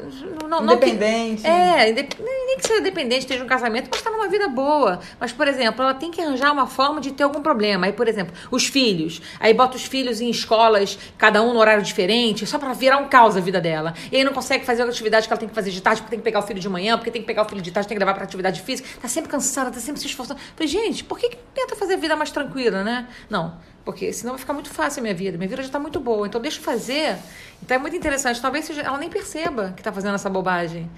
não, 0.49 0.61
não 0.61 0.79
que- 0.79 0.87
Independente. 0.91 1.47
é, 1.47 1.91
indep- 1.91 2.17
nem 2.21 2.57
que 2.59 2.67
seja 2.67 2.81
dependente, 2.83 3.21
esteja 3.21 3.43
um 3.43 3.47
casamento, 3.47 3.89
mas 3.91 3.99
está 4.01 4.11
numa 4.11 4.29
vida 4.29 4.47
boa. 4.49 5.01
Mas, 5.19 5.33
por 5.33 5.49
exemplo, 5.49 5.83
ela 5.83 5.95
tem 5.95 6.11
que 6.11 6.21
arranjar 6.21 6.53
uma 6.53 6.67
forma 6.67 7.01
de 7.01 7.13
ter 7.13 7.23
algum 7.25 7.41
problema. 7.41 7.87
Aí, 7.87 7.93
por 7.93 8.07
exemplo, 8.07 8.35
os 8.51 8.67
filhos. 8.67 9.23
Aí 9.41 9.55
bota 9.55 9.77
os 9.77 9.85
filhos 9.85 10.21
em 10.21 10.29
escolas, 10.31 10.99
cada 11.17 11.43
um 11.43 11.53
no 11.55 11.59
horário 11.59 11.83
diferente, 11.83 12.47
só 12.47 12.59
para 12.59 12.73
virar 12.75 12.99
um 12.99 13.09
caos 13.09 13.37
a 13.37 13.41
vida 13.41 13.61
dela. 13.61 13.95
E 14.13 14.17
aí 14.17 14.25
não 14.25 14.33
consegue 14.33 14.65
fazer 14.65 14.83
a 14.83 14.87
atividade 14.87 15.27
que 15.27 15.33
ela 15.33 15.41
tem 15.41 15.49
que 15.49 15.55
fazer 15.55 15.71
de 15.71 15.81
tarde, 15.81 16.03
porque 16.03 16.11
tem 16.11 16.19
que 16.21 16.25
pegar 16.25 16.41
o 16.41 16.43
filho 16.43 16.61
de 16.61 16.69
manhã, 16.69 16.97
porque 16.99 17.11
tem 17.11 17.23
que 17.23 17.27
pegar 17.27 17.43
o 17.43 17.49
filho 17.49 17.63
de 17.63 17.71
tarde, 17.73 17.89
tem 17.89 17.97
que 17.97 18.01
levar 18.01 18.15
para 18.15 18.25
atividade 18.25 18.61
física. 18.61 18.89
Tá 19.01 19.09
sempre 19.09 19.31
cansada, 19.31 19.71
tá 19.71 19.81
sempre 19.81 20.01
se 20.01 20.07
esforçando. 20.07 20.39
Falei, 20.55 20.69
gente, 20.69 21.03
por 21.05 21.19
que, 21.19 21.31
que 21.31 21.37
tenta 21.55 21.75
fazer 21.75 21.95
a 21.95 21.97
vida 21.97 22.15
mais 22.15 22.31
tranquila, 22.31 22.85
né? 22.85 23.09
Não. 23.31 23.55
Porque 23.85 24.13
senão 24.13 24.33
vai 24.33 24.41
ficar 24.41 24.53
muito 24.55 24.71
fácil 24.71 25.01
a 25.01 25.03
minha 25.03 25.15
vida. 25.15 25.37
Minha 25.37 25.49
vida 25.49 25.63
já 25.63 25.69
está 25.69 25.79
muito 25.79 26.01
boa. 26.01 26.27
Então 26.27 26.41
deixa 26.41 26.59
eu 26.59 26.63
fazer. 26.65 27.17
Então 27.63 27.77
é 27.77 27.79
muito 27.81 27.95
interessante. 27.95 28.41
Talvez 28.41 28.65
seja- 28.65 28.83
ela 28.83 28.97
nem 28.99 29.11
perceba 29.11 29.73
que 29.77 29.81
está 29.81 29.93
fazendo 29.93 30.15
essa 30.15 30.31
bobagem. 30.31 30.91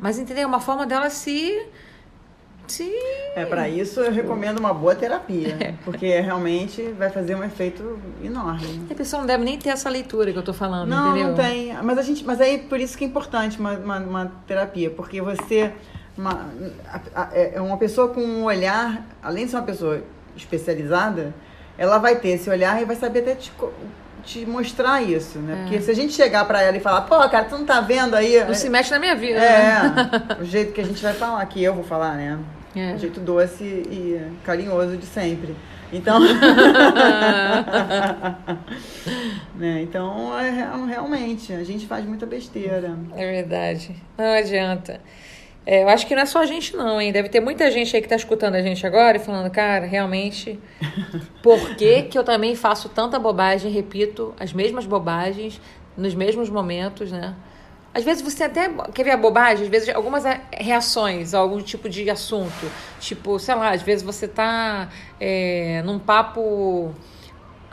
Mas 0.00 0.18
entendeu? 0.18 0.44
É 0.44 0.46
uma 0.46 0.60
forma 0.60 0.86
dela 0.86 1.10
se. 1.10 1.60
se. 2.68 2.88
É, 3.34 3.44
pra 3.44 3.68
isso 3.68 3.98
eu 4.00 4.12
recomendo 4.12 4.58
uma 4.60 4.72
boa 4.72 4.94
terapia. 4.94 5.56
É. 5.58 5.74
Porque 5.84 6.20
realmente 6.20 6.82
vai 6.96 7.10
fazer 7.10 7.34
um 7.34 7.42
efeito 7.42 7.98
enorme. 8.22 8.86
A 8.88 8.94
pessoa 8.94 9.20
não 9.20 9.26
deve 9.26 9.42
nem 9.44 9.58
ter 9.58 9.70
essa 9.70 9.88
leitura 9.90 10.32
que 10.32 10.38
eu 10.38 10.42
tô 10.44 10.52
falando, 10.54 10.88
Não, 10.88 11.10
entendeu? 11.10 11.28
não 11.30 11.34
tem. 11.34 11.74
Mas 11.82 11.98
a 11.98 12.02
gente, 12.02 12.24
mas 12.24 12.40
aí 12.40 12.58
por 12.58 12.78
isso 12.78 12.96
que 12.96 13.02
é 13.04 13.08
importante 13.08 13.58
uma, 13.58 13.72
uma, 13.72 13.98
uma 13.98 14.32
terapia, 14.46 14.88
porque 14.90 15.20
você 15.20 15.72
uma, 16.16 16.48
a- 16.86 17.22
a- 17.22 17.28
é 17.36 17.60
uma 17.60 17.76
pessoa 17.76 18.08
com 18.08 18.20
um 18.20 18.44
olhar, 18.44 19.04
além 19.20 19.46
de 19.46 19.50
ser 19.50 19.56
uma 19.56 19.64
pessoa 19.64 20.02
especializada, 20.36 21.34
ela 21.80 21.98
vai 21.98 22.14
ter 22.16 22.28
esse 22.28 22.48
olhar 22.50 22.80
e 22.80 22.84
vai 22.84 22.94
saber 22.94 23.20
até 23.20 23.34
te, 23.34 23.50
te 24.22 24.44
mostrar 24.44 25.02
isso, 25.02 25.38
né? 25.38 25.54
É. 25.54 25.62
Porque 25.62 25.80
se 25.80 25.90
a 25.90 25.94
gente 25.94 26.12
chegar 26.12 26.44
pra 26.44 26.60
ela 26.60 26.76
e 26.76 26.80
falar, 26.80 27.00
pô, 27.00 27.16
cara, 27.28 27.46
tu 27.46 27.56
não 27.56 27.64
tá 27.64 27.80
vendo 27.80 28.14
aí? 28.14 28.44
Não 28.44 28.52
se 28.52 28.68
mexe 28.68 28.90
na 28.90 28.98
minha 28.98 29.16
vida. 29.16 29.40
né? 29.40 30.10
É, 30.38 30.42
o 30.42 30.44
jeito 30.44 30.74
que 30.74 30.80
a 30.82 30.84
gente 30.84 31.02
vai 31.02 31.14
falar, 31.14 31.44
que 31.46 31.62
eu 31.64 31.72
vou 31.74 31.82
falar, 31.82 32.16
né? 32.16 32.38
É. 32.76 32.92
O 32.94 32.98
jeito 32.98 33.18
doce 33.18 33.64
e 33.64 34.20
carinhoso 34.44 34.98
de 34.98 35.06
sempre. 35.06 35.56
Então. 35.92 36.20
né? 39.56 39.82
Então, 39.82 40.38
é, 40.38 40.50
real- 40.50 40.84
realmente, 40.84 41.52
a 41.52 41.64
gente 41.64 41.86
faz 41.86 42.04
muita 42.04 42.26
besteira. 42.26 42.94
É 43.16 43.32
verdade. 43.32 43.96
Não 44.16 44.24
adianta. 44.38 45.00
É, 45.66 45.82
eu 45.82 45.88
acho 45.88 46.06
que 46.06 46.14
não 46.14 46.22
é 46.22 46.26
só 46.26 46.40
a 46.40 46.46
gente, 46.46 46.74
não, 46.74 47.00
hein? 47.00 47.12
Deve 47.12 47.28
ter 47.28 47.40
muita 47.40 47.70
gente 47.70 47.94
aí 47.94 48.00
que 48.02 48.08
tá 48.08 48.16
escutando 48.16 48.54
a 48.54 48.62
gente 48.62 48.86
agora 48.86 49.18
e 49.18 49.20
falando, 49.20 49.50
cara, 49.50 49.86
realmente, 49.86 50.58
por 51.42 51.76
que, 51.76 52.02
que 52.04 52.18
eu 52.18 52.24
também 52.24 52.54
faço 52.54 52.88
tanta 52.88 53.18
bobagem, 53.18 53.70
repito 53.70 54.34
as 54.40 54.52
mesmas 54.52 54.86
bobagens 54.86 55.60
nos 55.96 56.14
mesmos 56.14 56.48
momentos, 56.48 57.12
né? 57.12 57.34
Às 57.92 58.04
vezes 58.04 58.22
você 58.22 58.44
até 58.44 58.68
quer 58.94 59.02
ver 59.02 59.10
a 59.10 59.16
bobagem, 59.16 59.64
às 59.64 59.68
vezes 59.68 59.88
algumas 59.88 60.22
reações 60.52 61.34
a 61.34 61.38
algum 61.38 61.60
tipo 61.60 61.88
de 61.88 62.08
assunto. 62.08 62.70
Tipo, 63.00 63.38
sei 63.38 63.54
lá, 63.56 63.70
às 63.70 63.82
vezes 63.82 64.04
você 64.04 64.28
tá 64.28 64.88
é, 65.20 65.82
num 65.84 65.98
papo 65.98 66.94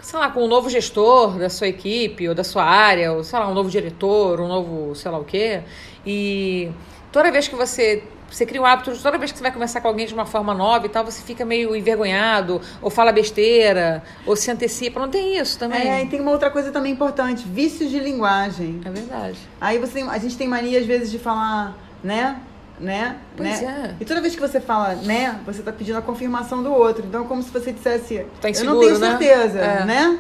sei 0.02 0.20
lá, 0.20 0.30
com 0.30 0.44
um 0.44 0.48
novo 0.48 0.70
gestor 0.70 1.38
da 1.38 1.50
sua 1.50 1.68
equipe 1.68 2.28
ou 2.30 2.36
da 2.36 2.44
sua 2.44 2.64
área, 2.64 3.14
ou 3.14 3.24
sei 3.24 3.38
lá, 3.38 3.48
um 3.50 3.54
novo 3.54 3.70
diretor, 3.70 4.40
um 4.40 4.48
novo 4.48 4.96
sei 4.96 5.12
lá 5.12 5.20
o 5.20 5.24
quê. 5.24 5.62
E 6.06 6.72
toda 7.18 7.32
vez 7.32 7.48
que 7.48 7.56
você 7.56 8.04
Você 8.30 8.46
cria 8.46 8.62
o 8.62 8.66
hábito 8.66 8.92
toda 9.02 9.18
vez 9.18 9.32
que 9.32 9.38
você 9.38 9.42
vai 9.42 9.54
conversar 9.54 9.80
com 9.80 9.88
alguém 9.88 10.06
de 10.06 10.14
uma 10.14 10.26
forma 10.26 10.54
nova 10.54 10.86
e 10.86 10.90
tal, 10.90 11.04
você 11.06 11.22
fica 11.22 11.46
meio 11.46 11.74
envergonhado, 11.76 12.62
ou 12.82 12.90
fala 12.90 13.12
besteira, 13.12 14.04
ou 14.26 14.36
se 14.36 14.52
antecipa. 14.52 15.00
Não 15.00 15.08
tem 15.08 15.38
isso 15.40 15.58
também. 15.58 15.90
É, 15.90 16.04
e 16.04 16.08
tem 16.08 16.20
uma 16.20 16.32
outra 16.32 16.52
coisa 16.52 16.70
também 16.70 16.92
importante: 16.92 17.46
vícios 17.48 17.90
de 17.90 18.00
linguagem. 18.00 18.82
É 18.86 18.90
verdade. 18.90 19.40
Aí 19.62 19.80
você, 19.80 20.02
a 20.02 20.18
gente 20.18 20.38
tem 20.38 20.48
mania, 20.48 20.78
às 20.80 20.86
vezes, 20.86 21.10
de 21.10 21.18
falar, 21.18 21.76
né? 22.04 22.36
Né? 22.80 23.16
Pois 23.36 23.62
né? 23.62 23.96
é. 23.98 24.04
E 24.04 24.06
toda 24.06 24.22
vez 24.22 24.36
que 24.36 24.42
você 24.42 24.60
fala 24.60 24.94
né, 24.96 25.40
você 25.44 25.64
tá 25.64 25.72
pedindo 25.72 25.98
a 25.98 26.02
confirmação 26.02 26.62
do 26.62 26.72
outro. 26.72 27.04
Então 27.08 27.24
é 27.24 27.28
como 27.28 27.42
se 27.42 27.50
você 27.50 27.72
dissesse, 27.72 28.24
Tá 28.40 28.50
eu 28.50 28.52
inseguro, 28.52 28.76
não 28.76 28.82
tenho 28.82 29.00
né? 29.00 29.18
certeza, 29.18 29.60
É. 29.60 29.86
né? 29.86 30.20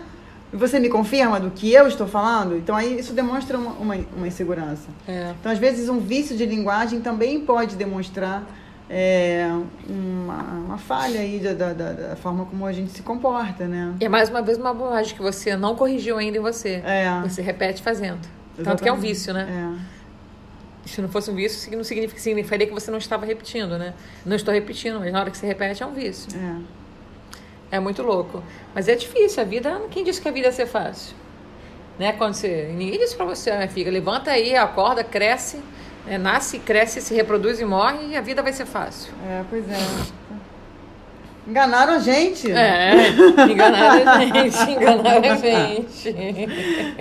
E 0.53 0.55
você 0.55 0.79
me 0.79 0.87
confirma 0.89 1.39
do 1.39 1.51
que 1.51 1.73
eu 1.73 1.87
estou 1.87 2.07
falando? 2.07 2.55
Então 2.57 2.75
aí 2.75 2.99
isso 2.99 3.13
demonstra 3.13 3.57
uma, 3.57 3.71
uma, 3.73 3.95
uma 4.15 4.27
insegurança. 4.27 4.87
É. 5.07 5.33
Então, 5.39 5.51
às 5.51 5.57
vezes, 5.57 5.89
um 5.89 5.99
vício 5.99 6.37
de 6.37 6.45
linguagem 6.45 7.01
também 7.01 7.41
pode 7.41 7.75
demonstrar 7.75 8.43
é, 8.89 9.49
uma, 9.89 10.41
uma 10.43 10.77
falha 10.77 11.19
aí 11.19 11.39
da, 11.39 11.73
da, 11.73 11.73
da- 11.73 12.15
forma 12.15 12.45
como 12.45 12.65
a 12.65 12.71
gente 12.71 12.91
se 12.93 13.01
comporta, 13.01 13.67
né? 13.67 13.93
E 13.99 14.05
é 14.05 14.09
mais 14.09 14.29
uma 14.29 14.41
vez 14.41 14.57
uma 14.57 14.73
bobagem 14.73 15.13
que 15.13 15.21
você 15.21 15.57
não 15.57 15.75
corrigiu 15.75 16.17
ainda 16.17 16.37
em 16.37 16.41
você. 16.41 16.81
É. 16.85 17.19
Você 17.23 17.41
repete 17.41 17.81
fazendo. 17.83 18.19
Tanto 18.63 18.81
que 18.81 18.87
é 18.87 18.91
um 18.91 18.95
Exatamente. 18.95 19.01
vício, 19.01 19.33
né? 19.33 19.75
É. 20.85 20.89
Se 20.89 21.01
não 21.01 21.09
fosse 21.09 21.29
um 21.29 21.35
vício, 21.35 21.75
não 21.75 21.83
significa, 21.83 22.21
significaria 22.21 22.65
que 22.65 22.73
você 22.73 22.89
não 22.89 22.97
estava 22.97 23.25
repetindo, 23.25 23.77
né? 23.77 23.93
Não 24.25 24.37
estou 24.37 24.53
repetindo, 24.53 24.99
mas 24.99 25.11
na 25.11 25.19
hora 25.19 25.29
que 25.29 25.37
você 25.37 25.45
repete 25.45 25.83
é 25.83 25.85
um 25.85 25.93
vício. 25.93 26.29
É. 26.33 26.55
É 27.71 27.79
muito 27.79 28.01
louco. 28.01 28.43
Mas 28.73 28.87
é 28.87 28.95
difícil, 28.95 29.41
a 29.41 29.45
vida. 29.45 29.81
Quem 29.91 30.03
disse 30.03 30.21
que 30.21 30.27
a 30.27 30.31
vida 30.31 30.47
ia 30.47 30.53
ser 30.53 30.67
fácil? 30.67 31.15
Né? 31.99 32.13
Quando 32.13 32.33
você. 32.33 32.69
Ninguém 32.71 32.99
disse 32.99 33.15
pra 33.15 33.25
você, 33.25 33.51
minha 33.55 33.67
filha, 33.67 33.91
levanta 33.91 34.31
aí, 34.31 34.55
acorda, 34.55 35.03
cresce, 35.03 35.61
né? 36.05 36.17
nasce, 36.17 36.59
cresce, 36.59 37.01
se 37.01 37.13
reproduz 37.13 37.59
e 37.59 37.65
morre, 37.65 38.07
e 38.09 38.15
a 38.15 38.21
vida 38.21 38.41
vai 38.41 38.53
ser 38.53 38.65
fácil. 38.65 39.11
É, 39.27 39.43
pois 39.49 39.65
é. 39.69 40.27
Enganaram 41.47 41.93
a 41.93 41.99
gente. 41.99 42.51
É, 42.51 42.91
enganaram 43.49 44.11
a 44.11 44.19
gente, 44.19 44.59
enganaram 44.69 45.31
a 45.31 45.35
gente. 45.37 46.13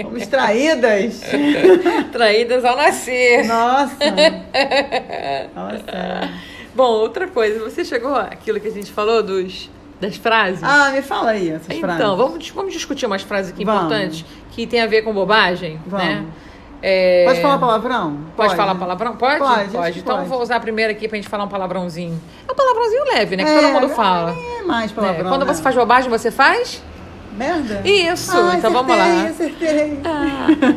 Fomos 0.02 0.26
traídas. 0.28 1.20
Traídas 2.12 2.64
ao 2.64 2.76
nascer. 2.76 3.44
Nossa. 3.44 3.96
Nossa. 5.52 6.30
Bom, 6.72 6.90
outra 6.90 7.26
coisa, 7.26 7.58
você 7.58 7.84
chegou 7.84 8.14
àquilo 8.14 8.60
que 8.60 8.68
a 8.68 8.70
gente 8.70 8.92
falou 8.92 9.20
dos, 9.20 9.68
das 10.00 10.16
frases? 10.16 10.62
Ah, 10.62 10.90
me 10.90 11.02
fala 11.02 11.30
aí 11.30 11.50
essas 11.50 11.68
então, 11.70 11.80
frases. 11.80 12.16
vamos, 12.16 12.50
vamos 12.50 12.72
discutir 12.72 13.06
umas 13.06 13.22
frases 13.22 13.52
aqui 13.52 13.64
Vamos. 13.64 13.84
importantes 13.84 14.24
que 14.50 14.66
tem 14.66 14.80
a 14.80 14.86
ver 14.86 15.02
com 15.02 15.12
bobagem, 15.12 15.80
Vamos. 15.86 16.06
né? 16.06 16.24
É, 16.82 17.24
Pode 17.26 17.40
falar 17.40 17.58
palavrão? 17.58 18.18
Pode, 18.36 18.54
falar 18.54 18.74
palavrão? 18.74 19.16
Pode? 19.16 19.38
Pode, 19.38 19.92
que 19.94 19.98
Então 20.00 20.16
pode. 20.18 20.28
vou 20.28 20.42
usar 20.42 20.56
a 20.56 20.60
primeira 20.60 20.92
aqui 20.92 21.08
pra 21.08 21.16
gente 21.16 21.28
falar 21.28 21.44
um 21.44 21.48
palavrãozinho. 21.48 22.20
É 22.46 22.52
um 22.52 22.54
palavrãozinho 22.54 23.04
leve, 23.04 23.36
né? 23.36 23.44
Que 23.44 23.50
É, 23.50 23.60
todo 23.60 23.72
mundo 23.72 23.88
fala. 23.88 24.32
É 24.32 24.62
mais 24.62 24.92
palavrão. 24.92 25.24
né? 25.24 25.30
Quando 25.30 25.46
né? 25.46 25.54
você 25.54 25.62
faz 25.62 25.74
bobagem, 25.74 26.10
você 26.10 26.30
faz? 26.30 26.82
Merda? 27.32 27.80
Isso, 27.84 28.36
Ah, 28.36 28.56
então 28.56 28.70
vamos 28.70 28.96
lá. 28.96 29.04
acertei, 29.24 29.68
Acertei. 29.68 30.00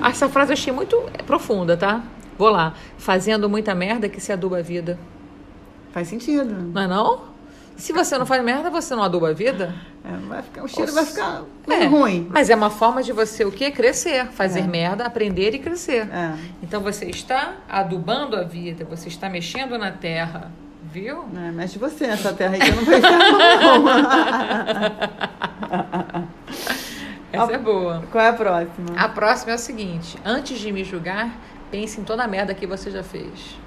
Ah, 0.02 0.10
essa 0.10 0.28
frase 0.30 0.52
eu 0.52 0.54
achei 0.54 0.74
muito 0.74 0.98
profunda, 1.28 1.76
tá? 1.78 2.02
Vou 2.38 2.50
lá. 2.50 2.74
Fazendo 2.98 3.50
muita 3.50 3.76
merda 3.76 4.08
que 4.10 4.20
se 4.22 4.32
aduba 4.32 4.60
a 4.60 4.62
vida. 4.62 4.98
Faz 5.92 6.08
sentido. 6.08 6.54
Não 6.74 6.82
é 6.82 6.88
não? 6.88 7.20
Se 7.80 7.94
você 7.94 8.18
não 8.18 8.26
faz 8.26 8.44
merda, 8.44 8.70
você 8.70 8.94
não 8.94 9.02
aduba 9.04 9.30
a 9.30 9.34
vida? 9.34 9.74
É, 10.04 10.12
vai 10.28 10.42
ficar, 10.42 10.64
o 10.64 10.68
cheiro 10.68 10.92
vai 10.94 11.06
ficar 11.06 11.44
É, 11.70 11.86
ruim. 11.86 12.28
Mas 12.30 12.50
é 12.50 12.56
uma 12.56 12.70
forma 12.70 13.02
de 13.02 13.12
você 13.14 13.46
o 13.46 13.52
quê? 13.52 13.72
Crescer. 13.72 14.28
Fazer 14.28 14.60
É. 14.60 14.68
merda, 14.68 15.06
aprender 15.06 15.56
e 15.56 15.60
crescer. 15.60 16.08
É. 16.12 16.34
Então 16.62 16.82
você 16.82 17.06
está 17.06 17.54
adubando 17.70 18.36
a 18.36 18.44
vida, 18.44 18.84
você 18.86 19.08
está 19.08 19.30
mexendo 19.30 19.78
na 19.78 19.92
terra, 19.92 20.52
viu? 20.92 21.24
É, 21.36 21.52
mexe 21.52 21.80
você 21.80 22.06
nessa 22.08 22.34
terra 22.34 22.56
aí 22.56 22.60
que 22.60 22.70
eu 22.70 22.76
não 22.76 22.84
vou 22.84 22.94
enfiar 22.98 23.22
a. 26.12 26.24
Essa 27.32 27.52
é 27.54 27.58
boa. 27.58 28.04
Qual 28.12 28.24
é 28.24 28.28
a 28.30 28.34
próxima? 28.34 28.88
A 28.98 29.08
próxima 29.08 29.52
é 29.54 29.56
o 29.56 29.60
seguinte: 29.60 30.18
antes 30.26 30.60
de 30.60 30.72
me 30.72 30.84
julgar, 30.84 31.30
pense 31.72 32.02
em 32.02 32.04
toda 32.04 32.24
a 32.24 32.28
merda 32.28 32.54
que 32.54 32.66
você 32.68 32.92
já 32.92 33.04
fez. 33.04 33.58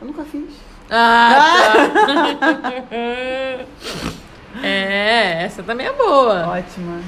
Eu 0.00 0.06
nunca 0.08 0.24
fiz. 0.24 0.50
Ah, 0.90 1.88
tá. 2.06 2.62
é, 4.66 5.42
essa 5.44 5.62
também 5.62 5.86
é 5.86 5.92
boa. 5.92 6.48
Ótima. 6.48 7.00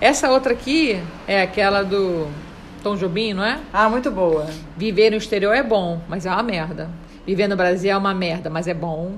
Essa 0.00 0.30
outra 0.30 0.52
aqui 0.52 1.00
é 1.26 1.42
aquela 1.42 1.82
do 1.82 2.28
Tom 2.82 2.96
Jobim, 2.96 3.34
não 3.34 3.44
é? 3.44 3.60
Ah, 3.72 3.88
muito 3.88 4.10
boa. 4.10 4.46
Viver 4.76 5.10
no 5.10 5.16
exterior 5.16 5.54
é 5.54 5.62
bom, 5.62 6.00
mas 6.08 6.26
é 6.26 6.30
uma 6.30 6.42
merda. 6.42 6.90
Viver 7.26 7.46
no 7.46 7.56
Brasil 7.56 7.90
é 7.90 7.96
uma 7.96 8.14
merda, 8.14 8.48
mas 8.48 8.66
é 8.66 8.74
bom. 8.74 9.16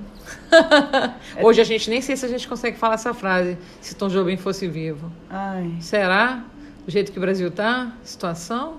Hoje 1.40 1.60
a 1.60 1.64
gente 1.64 1.88
nem 1.88 2.00
sei 2.02 2.16
se 2.16 2.26
a 2.26 2.28
gente 2.28 2.48
consegue 2.48 2.76
falar 2.76 2.94
essa 2.94 3.14
frase 3.14 3.56
se 3.80 3.94
Tom 3.94 4.08
Jobim 4.08 4.36
fosse 4.36 4.66
vivo. 4.66 5.10
Ai. 5.30 5.72
Será? 5.80 6.44
Do 6.84 6.90
jeito 6.90 7.12
que 7.12 7.18
o 7.18 7.20
Brasil 7.20 7.50
tá, 7.50 7.92
situação, 8.02 8.78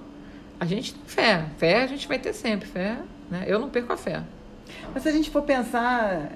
a 0.60 0.66
gente 0.66 0.94
tem 0.94 1.04
fé. 1.06 1.46
Fé 1.58 1.84
a 1.84 1.88
gente 1.88 2.08
vai 2.08 2.20
ter 2.20 2.34
sempre, 2.34 2.68
fé. 2.68 2.98
Né? 3.32 3.46
Eu 3.48 3.60
não 3.60 3.70
perco 3.70 3.94
a 3.94 3.98
fé. 3.98 4.22
Mas 4.94 5.04
se 5.04 5.10
a 5.10 5.12
gente 5.12 5.30
for 5.30 5.44
pensar. 5.44 6.30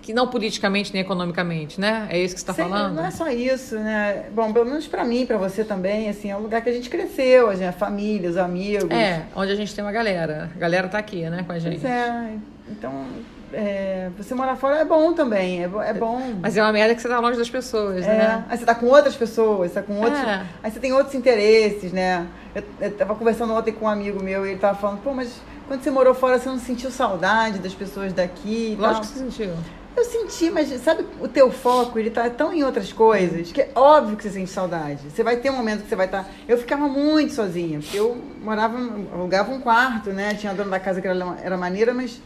Que 0.00 0.12
não 0.12 0.26
politicamente 0.28 0.92
nem 0.92 1.02
economicamente, 1.02 1.80
né? 1.80 2.08
É 2.10 2.18
isso 2.18 2.34
que 2.34 2.40
você 2.40 2.50
está 2.50 2.54
falando? 2.54 2.94
Não 2.94 3.04
é 3.04 3.10
só 3.10 3.28
isso, 3.28 3.76
né? 3.76 4.26
Bom, 4.32 4.52
pelo 4.52 4.66
menos 4.66 4.86
pra 4.88 5.04
mim, 5.04 5.24
pra 5.26 5.36
você 5.38 5.64
também, 5.64 6.08
assim, 6.08 6.30
é 6.30 6.36
um 6.36 6.40
lugar 6.40 6.60
que 6.60 6.68
a 6.68 6.72
gente 6.72 6.90
cresceu, 6.90 7.48
a, 7.48 7.54
gente, 7.54 7.66
a 7.66 7.72
família, 7.72 8.28
os 8.28 8.36
amigos. 8.36 8.90
É, 8.90 9.26
onde 9.34 9.52
a 9.52 9.54
gente 9.54 9.72
tem 9.72 9.84
uma 9.84 9.92
galera. 9.92 10.50
A 10.54 10.58
galera 10.58 10.88
tá 10.88 10.98
aqui, 10.98 11.22
né, 11.28 11.44
com 11.44 11.52
a 11.52 11.58
gente. 11.58 11.80
Pois 11.80 11.92
é. 11.92 12.34
Então, 12.68 13.06
é, 13.52 14.10
você 14.16 14.34
morar 14.34 14.56
fora 14.56 14.78
é 14.78 14.84
bom 14.84 15.12
também. 15.12 15.62
É, 15.62 15.70
é 15.84 15.94
bom. 15.94 16.20
Mas 16.40 16.56
é 16.56 16.62
uma 16.62 16.72
merda 16.72 16.94
que 16.94 17.02
você 17.02 17.08
tá 17.08 17.18
longe 17.20 17.38
das 17.38 17.50
pessoas, 17.50 18.04
É, 18.04 18.08
né? 18.08 18.44
Aí 18.48 18.58
você 18.58 18.64
tá 18.64 18.74
com 18.74 18.86
outras 18.86 19.14
pessoas, 19.14 19.70
você 19.70 19.80
tá 19.80 19.82
com 19.82 20.00
outros. 20.00 20.20
É. 20.20 20.46
Aí 20.62 20.70
você 20.70 20.80
tem 20.80 20.92
outros 20.92 21.14
interesses, 21.14 21.92
né? 21.92 22.26
Eu, 22.54 22.62
eu 22.80 22.90
tava 22.92 23.14
conversando 23.14 23.52
ontem 23.54 23.72
com 23.72 23.84
um 23.84 23.88
amigo 23.88 24.22
meu 24.22 24.46
e 24.46 24.50
ele 24.50 24.58
tava 24.58 24.78
falando, 24.78 25.00
pô, 25.02 25.12
mas 25.12 25.40
quando 25.68 25.82
você 25.82 25.90
morou 25.90 26.14
fora, 26.14 26.38
você 26.38 26.48
não 26.48 26.58
sentiu 26.58 26.90
saudade 26.90 27.58
das 27.58 27.74
pessoas 27.74 28.12
daqui 28.12 28.76
tal? 28.78 28.88
Lógico 28.88 29.06
que 29.06 29.12
você 29.12 29.18
sentiu. 29.18 29.54
Eu 29.94 30.04
senti, 30.06 30.50
mas 30.50 30.68
sabe, 30.80 31.04
o 31.20 31.28
teu 31.28 31.50
foco, 31.50 31.98
ele 31.98 32.10
tá 32.10 32.28
tão 32.30 32.50
em 32.52 32.64
outras 32.64 32.90
coisas, 32.92 33.52
que 33.52 33.60
é 33.60 33.70
óbvio 33.74 34.16
que 34.16 34.22
você 34.22 34.30
sente 34.30 34.50
saudade. 34.50 35.10
Você 35.10 35.22
vai 35.22 35.36
ter 35.36 35.50
um 35.50 35.56
momento 35.56 35.82
que 35.82 35.88
você 35.88 35.96
vai 35.96 36.06
estar. 36.06 36.26
Eu 36.48 36.56
ficava 36.56 36.88
muito 36.88 37.34
sozinha, 37.34 37.78
porque 37.78 37.98
eu 37.98 38.16
morava, 38.42 38.78
alugava 39.12 39.52
um 39.52 39.60
quarto, 39.60 40.10
né? 40.10 40.34
Tinha 40.34 40.52
a 40.52 40.54
dona 40.54 40.70
da 40.70 40.80
casa 40.80 41.00
que 41.00 41.06
era, 41.06 41.36
era 41.42 41.56
maneira, 41.58 41.92
mas. 41.92 42.20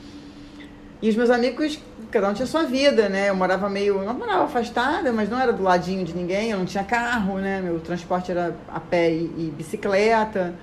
E 1.03 1.11
os 1.11 1.17
meus 1.17 1.29
amigos, 1.29 1.79
cada 2.11 2.29
um 2.29 2.35
tinha 2.35 2.47
sua 2.47 2.63
vida, 2.63 3.09
né? 3.09 3.29
Eu 3.29 3.37
morava 3.37 3.69
meio. 3.69 4.03
Não 4.03 4.15
morava 4.15 4.45
afastada, 4.45 5.13
mas 5.13 5.29
não 5.29 5.39
era 5.39 5.53
do 5.53 5.63
ladinho 5.63 6.05
de 6.05 6.15
ninguém, 6.15 6.51
eu 6.51 6.59
não 6.59 6.65
tinha 6.65 6.85
carro, 6.85 7.39
né? 7.39 7.61
Meu 7.61 7.79
transporte 7.81 8.31
era 8.31 8.57
a 8.69 8.81
pé 8.81 9.11
e, 9.11 9.25
e 9.25 9.53
bicicleta. 9.57 10.55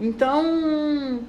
Então. 0.00 1.20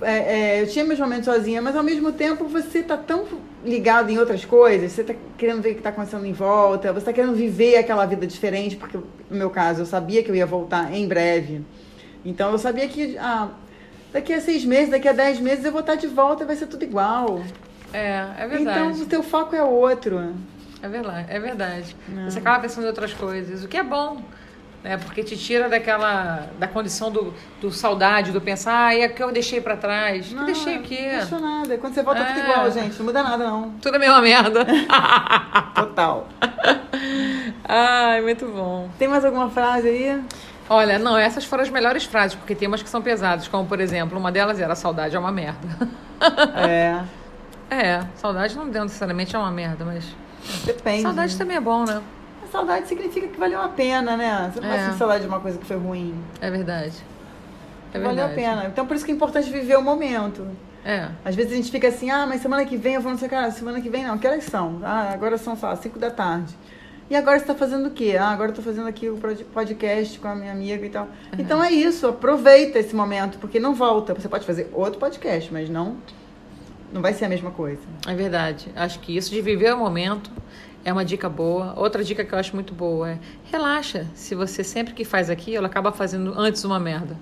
é, 0.00 0.58
é, 0.58 0.62
eu 0.62 0.66
tinha 0.68 0.84
meus 0.84 1.00
momentos 1.00 1.24
sozinha, 1.24 1.60
mas 1.60 1.74
ao 1.76 1.82
mesmo 1.82 2.12
tempo 2.12 2.46
você 2.46 2.82
tá 2.82 2.96
tão 2.96 3.24
ligado 3.64 4.10
em 4.10 4.18
outras 4.18 4.44
coisas, 4.44 4.92
você 4.92 5.02
tá 5.02 5.14
querendo 5.36 5.60
ver 5.62 5.72
o 5.72 5.74
que 5.74 5.82
tá 5.82 5.88
acontecendo 5.88 6.24
em 6.24 6.32
volta, 6.32 6.92
você 6.92 7.06
tá 7.06 7.12
querendo 7.12 7.34
viver 7.34 7.76
aquela 7.76 8.06
vida 8.06 8.26
diferente, 8.26 8.76
porque 8.76 8.96
no 8.96 9.36
meu 9.36 9.50
caso 9.50 9.82
eu 9.82 9.86
sabia 9.86 10.22
que 10.22 10.30
eu 10.30 10.36
ia 10.36 10.46
voltar 10.46 10.92
em 10.94 11.08
breve. 11.08 11.62
Então 12.24 12.52
eu 12.52 12.58
sabia 12.58 12.88
que 12.88 13.16
ah, 13.18 13.50
daqui 14.16 14.32
a 14.32 14.40
seis 14.40 14.64
meses, 14.64 14.88
daqui 14.90 15.06
a 15.08 15.12
dez 15.12 15.38
meses 15.38 15.64
eu 15.64 15.70
vou 15.72 15.80
estar 15.82 15.94
de 15.94 16.06
volta 16.06 16.42
e 16.42 16.46
vai 16.46 16.56
ser 16.56 16.66
tudo 16.66 16.82
igual. 16.84 17.42
É, 17.92 18.24
é 18.38 18.46
Então 18.46 18.48
verdade. 18.64 19.02
o 19.02 19.06
teu 19.06 19.22
foco 19.22 19.54
é 19.54 19.62
outro. 19.62 20.34
É 20.82 20.88
verdade, 20.88 21.26
é 21.28 21.38
verdade. 21.38 21.96
Não. 22.08 22.24
Você 22.30 22.38
acaba 22.38 22.60
pensando 22.60 22.84
em 22.84 22.88
outras 22.88 23.12
coisas, 23.12 23.62
o 23.64 23.68
que 23.68 23.76
é 23.76 23.82
bom. 23.82 24.22
Né? 24.84 24.96
Porque 24.98 25.22
te 25.24 25.36
tira 25.36 25.68
daquela. 25.68 26.46
da 26.58 26.68
condição 26.68 27.10
do, 27.10 27.34
do 27.60 27.70
saudade, 27.72 28.30
do 28.30 28.40
pensar, 28.40 28.86
ah, 28.86 28.94
e 28.94 29.00
é 29.00 29.08
que 29.08 29.20
eu 29.22 29.32
deixei 29.32 29.60
pra 29.60 29.76
trás. 29.76 30.28
que 30.28 30.44
deixei 30.44 30.78
o 30.78 30.82
quê? 30.82 31.08
Não 31.10 31.18
deixou 31.18 31.40
nada. 31.40 31.78
Quando 31.78 31.94
você 31.94 32.02
volta, 32.02 32.20
É. 32.20 32.24
tudo 32.26 32.38
igual, 32.40 32.70
gente. 32.70 32.96
Não 32.98 33.04
muda 33.06 33.22
nada, 33.22 33.44
não. 33.44 33.70
Tudo 33.82 33.96
a 33.96 33.98
mesma 33.98 34.20
merda. 34.22 34.64
Total. 35.74 36.28
Ai, 37.68 38.20
muito 38.22 38.46
bom. 38.46 38.88
Tem 38.98 39.08
mais 39.08 39.24
alguma 39.24 39.50
frase 39.50 39.88
aí? 39.88 40.22
Olha, 40.68 40.98
não, 40.98 41.16
essas 41.16 41.44
foram 41.44 41.62
as 41.62 41.70
melhores 41.70 42.04
frases, 42.04 42.36
porque 42.36 42.54
tem 42.54 42.66
umas 42.66 42.82
que 42.82 42.88
são 42.88 43.00
pesadas, 43.00 43.46
como 43.46 43.66
por 43.68 43.80
exemplo, 43.80 44.18
uma 44.18 44.32
delas 44.32 44.58
era 44.58 44.74
saudade 44.74 45.14
é 45.14 45.18
uma 45.18 45.32
merda. 45.32 45.88
É. 46.56 47.02
É, 47.68 48.04
saudade 48.14 48.54
não 48.54 48.64
necessariamente 48.66 49.34
é 49.34 49.38
uma 49.40 49.50
merda, 49.50 49.84
mas. 49.84 50.04
Depende. 50.64 51.02
Saudade 51.02 51.32
né? 51.32 51.38
também 51.38 51.56
é 51.56 51.60
bom, 51.60 51.84
né? 51.84 52.00
A 52.44 52.46
saudade 52.46 52.86
significa 52.86 53.26
que 53.26 53.36
valeu 53.36 53.60
a 53.60 53.68
pena, 53.68 54.16
né? 54.16 54.52
Você 54.52 54.60
não 54.60 54.68
vai 54.68 54.78
É. 54.78 54.84
sentir 54.84 54.98
saudade 54.98 55.22
de 55.22 55.28
uma 55.28 55.40
coisa 55.40 55.58
que 55.58 55.66
foi 55.66 55.76
ruim. 55.76 56.14
É 56.40 56.48
verdade. 56.48 56.94
É 57.92 57.98
valeu 57.98 58.28
verdade. 58.28 58.32
a 58.32 58.34
pena. 58.36 58.64
Então 58.66 58.86
por 58.86 58.94
isso 58.94 59.04
que 59.04 59.10
é 59.10 59.14
importante 59.16 59.50
viver 59.50 59.76
o 59.76 59.82
momento. 59.82 60.46
É. 60.84 61.08
Às 61.24 61.34
vezes 61.34 61.52
a 61.52 61.56
gente 61.56 61.72
fica 61.72 61.88
assim, 61.88 62.08
ah, 62.08 62.24
mas 62.24 62.40
semana 62.40 62.64
que 62.64 62.76
vem 62.76 62.94
eu 62.94 63.00
vou 63.00 63.10
não 63.10 63.18
sei, 63.18 63.28
cara, 63.28 63.50
semana 63.50 63.80
que 63.80 63.90
vem 63.90 64.04
não, 64.06 64.16
que 64.16 64.28
horas 64.28 64.44
são? 64.44 64.78
Ah, 64.84 65.10
agora 65.12 65.36
são, 65.36 65.56
sei 65.56 65.68
lá, 65.68 65.74
5 65.74 65.98
da 65.98 66.12
tarde. 66.12 66.54
E 67.08 67.14
agora 67.14 67.38
você 67.38 67.44
tá 67.44 67.54
fazendo 67.54 67.86
o 67.86 67.90
quê? 67.90 68.16
Ah, 68.18 68.30
agora 68.30 68.50
eu 68.50 68.54
tô 68.54 68.62
fazendo 68.62 68.88
aqui 68.88 69.08
o 69.08 69.16
podcast 69.52 70.18
com 70.18 70.26
a 70.26 70.34
minha 70.34 70.50
amiga 70.50 70.84
e 70.84 70.90
tal. 70.90 71.08
Então 71.38 71.62
é 71.62 71.70
isso, 71.70 72.06
aproveita 72.08 72.78
esse 72.78 72.96
momento, 72.96 73.38
porque 73.38 73.60
não 73.60 73.74
volta. 73.74 74.12
Você 74.12 74.28
pode 74.28 74.44
fazer 74.44 74.68
outro 74.72 74.98
podcast, 74.98 75.52
mas 75.52 75.70
não 75.70 75.96
não 76.92 77.02
vai 77.02 77.12
ser 77.12 77.24
a 77.24 77.28
mesma 77.28 77.50
coisa. 77.50 77.80
É 78.06 78.14
verdade. 78.14 78.68
Acho 78.74 78.98
que 79.00 79.16
isso 79.16 79.30
de 79.30 79.40
viver 79.40 79.72
o 79.74 79.76
momento 79.76 80.30
é 80.84 80.92
uma 80.92 81.04
dica 81.04 81.28
boa. 81.28 81.74
Outra 81.76 82.02
dica 82.02 82.24
que 82.24 82.32
eu 82.32 82.38
acho 82.38 82.54
muito 82.54 82.72
boa 82.74 83.10
é 83.10 83.18
relaxa. 83.50 84.06
Se 84.14 84.34
você 84.34 84.62
sempre 84.62 84.94
que 84.94 85.04
faz 85.04 85.28
aquilo, 85.28 85.66
acaba 85.66 85.92
fazendo 85.92 86.32
antes 86.36 86.64
uma 86.64 86.78
merda. 86.78 87.16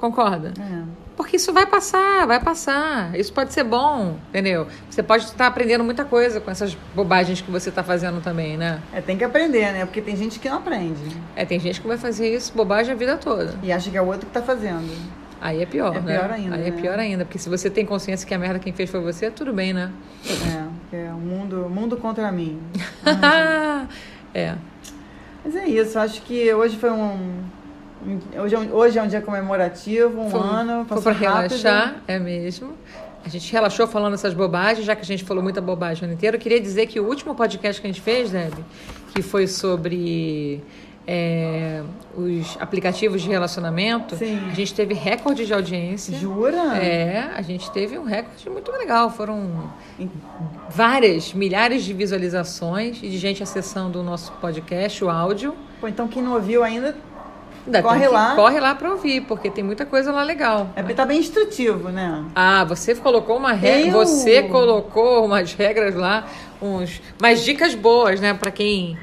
Concorda? 0.00 0.54
É. 0.58 0.82
Porque 1.14 1.36
isso 1.36 1.52
vai 1.52 1.66
passar, 1.66 2.26
vai 2.26 2.40
passar. 2.40 3.14
Isso 3.14 3.30
pode 3.30 3.52
ser 3.52 3.64
bom, 3.64 4.16
entendeu? 4.30 4.66
Você 4.88 5.02
pode 5.02 5.24
estar 5.24 5.46
aprendendo 5.46 5.84
muita 5.84 6.06
coisa 6.06 6.40
com 6.40 6.50
essas 6.50 6.74
bobagens 6.94 7.42
que 7.42 7.50
você 7.50 7.68
está 7.68 7.84
fazendo 7.84 8.22
também, 8.22 8.56
né? 8.56 8.80
É, 8.94 9.02
tem 9.02 9.18
que 9.18 9.24
aprender, 9.24 9.70
né? 9.72 9.84
Porque 9.84 10.00
tem 10.00 10.16
gente 10.16 10.38
que 10.38 10.48
não 10.48 10.56
aprende. 10.56 10.98
É, 11.36 11.44
tem 11.44 11.60
gente 11.60 11.82
que 11.82 11.86
vai 11.86 11.98
fazer 11.98 12.34
isso 12.34 12.50
bobagem 12.54 12.94
a 12.94 12.96
vida 12.96 13.18
toda. 13.18 13.54
E 13.62 13.70
acha 13.70 13.90
que 13.90 13.96
é 13.98 14.00
o 14.00 14.06
outro 14.06 14.26
que 14.26 14.32
tá 14.32 14.40
fazendo. 14.40 14.90
Aí 15.38 15.62
é 15.62 15.66
pior, 15.66 15.94
É 15.94 16.00
né? 16.00 16.18
pior 16.18 16.30
ainda, 16.30 16.56
Aí 16.56 16.66
é 16.66 16.70
né? 16.70 16.80
pior 16.80 16.98
ainda, 16.98 17.24
porque 17.26 17.38
se 17.38 17.50
você 17.50 17.68
tem 17.68 17.84
consciência 17.84 18.26
que 18.26 18.32
a 18.32 18.38
merda 18.38 18.58
quem 18.58 18.72
fez 18.72 18.88
foi 18.88 19.00
você, 19.00 19.30
tudo 19.30 19.52
bem, 19.52 19.74
né? 19.74 19.90
É, 20.92 20.96
é 20.96 21.10
o 21.12 21.18
mundo, 21.18 21.66
o 21.66 21.68
mundo 21.68 21.98
contra 21.98 22.32
mim. 22.32 22.58
é. 24.32 24.54
Mas 25.44 25.56
é 25.56 25.66
isso, 25.66 25.98
acho 25.98 26.22
que 26.22 26.52
hoje 26.54 26.78
foi 26.78 26.90
um. 26.90 27.42
Hoje 28.42 28.54
é 28.54 28.58
um, 28.58 28.74
hoje 28.74 28.98
é 28.98 29.02
um 29.02 29.06
dia 29.06 29.20
comemorativo, 29.20 30.20
um 30.22 30.30
Foi- 30.30 30.40
ano. 30.40 30.84
Foi 30.86 31.02
pra 31.02 31.12
rápido. 31.12 31.20
relaxar, 31.52 31.96
é 32.08 32.18
mesmo. 32.18 32.72
A 33.24 33.28
gente 33.28 33.52
relaxou 33.52 33.86
falando 33.86 34.14
essas 34.14 34.32
bobagens, 34.32 34.86
já 34.86 34.96
que 34.96 35.02
a 35.02 35.04
gente 35.04 35.24
falou 35.24 35.42
muita 35.42 35.60
bobagem 35.60 36.02
o 36.02 36.04
ano 36.06 36.14
inteiro. 36.14 36.36
Eu 36.36 36.40
queria 36.40 36.60
dizer 36.60 36.86
que 36.86 36.98
o 36.98 37.04
último 37.06 37.34
podcast 37.34 37.78
que 37.80 37.86
a 37.86 37.90
gente 37.90 38.00
fez, 38.00 38.30
Deb, 38.30 38.54
que 39.14 39.20
foi 39.20 39.46
sobre 39.46 40.62
é, 41.06 41.82
os 42.16 42.56
aplicativos 42.58 43.20
de 43.20 43.28
relacionamento, 43.28 44.16
Sim. 44.16 44.38
a 44.50 44.54
gente 44.54 44.72
teve 44.72 44.94
recorde 44.94 45.44
de 45.44 45.52
audiência. 45.52 46.16
Jura? 46.16 46.78
É, 46.78 47.30
a 47.36 47.42
gente 47.42 47.70
teve 47.72 47.98
um 47.98 48.04
recorde 48.04 48.48
muito 48.48 48.72
legal. 48.72 49.10
Foram 49.10 49.70
várias, 50.70 51.34
milhares 51.34 51.84
de 51.84 51.92
visualizações 51.92 52.98
e 53.02 53.08
de 53.10 53.18
gente 53.18 53.42
acessando 53.42 54.00
o 54.00 54.02
nosso 54.02 54.32
podcast, 54.40 55.04
o 55.04 55.10
áudio. 55.10 55.54
Pô, 55.78 55.88
então 55.88 56.08
quem 56.08 56.22
não 56.22 56.32
ouviu 56.34 56.64
ainda. 56.64 56.96
Corre 57.82 58.08
lá. 58.08 58.34
Corre 58.34 58.60
lá 58.60 58.74
pra 58.74 58.90
ouvir, 58.90 59.22
porque 59.22 59.50
tem 59.50 59.62
muita 59.64 59.84
coisa 59.86 60.10
lá 60.12 60.22
legal. 60.22 60.68
É, 60.76 60.82
tá 60.82 61.04
bem 61.06 61.18
instrutivo, 61.20 61.88
né? 61.90 62.24
Ah, 62.34 62.64
você 62.64 62.94
colocou 62.94 63.36
uma 63.36 63.52
regra, 63.52 63.88
Eu? 63.88 63.92
você 64.06 64.42
colocou 64.44 65.24
umas 65.24 65.52
regras 65.54 65.94
lá, 65.94 66.24
uns, 66.60 67.00
umas 67.20 67.42
dicas 67.44 67.74
boas, 67.74 68.20
né, 68.20 68.34
Pra 68.34 68.50
quem 68.50 68.98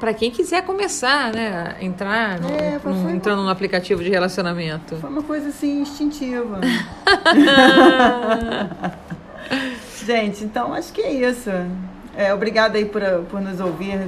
para 0.00 0.14
quem 0.14 0.30
quiser 0.30 0.62
começar, 0.64 1.30
né, 1.30 1.76
entrar, 1.78 2.40
no- 2.40 2.48
É, 2.48 2.72
no- 2.72 2.80
foi- 2.80 3.12
entrando 3.12 3.42
no 3.42 3.50
aplicativo 3.50 4.02
de 4.02 4.08
relacionamento. 4.08 4.96
Foi 4.96 5.10
uma 5.10 5.22
coisa 5.22 5.50
assim 5.50 5.82
instintiva. 5.82 6.58
Gente, 10.06 10.44
então 10.44 10.72
acho 10.72 10.92
que 10.92 11.02
é 11.02 11.12
isso. 11.12 11.50
É, 12.16 12.32
obrigada 12.32 12.78
aí 12.78 12.84
por, 12.86 13.02
por 13.30 13.40
nos 13.40 13.60
ouvir 13.60 14.00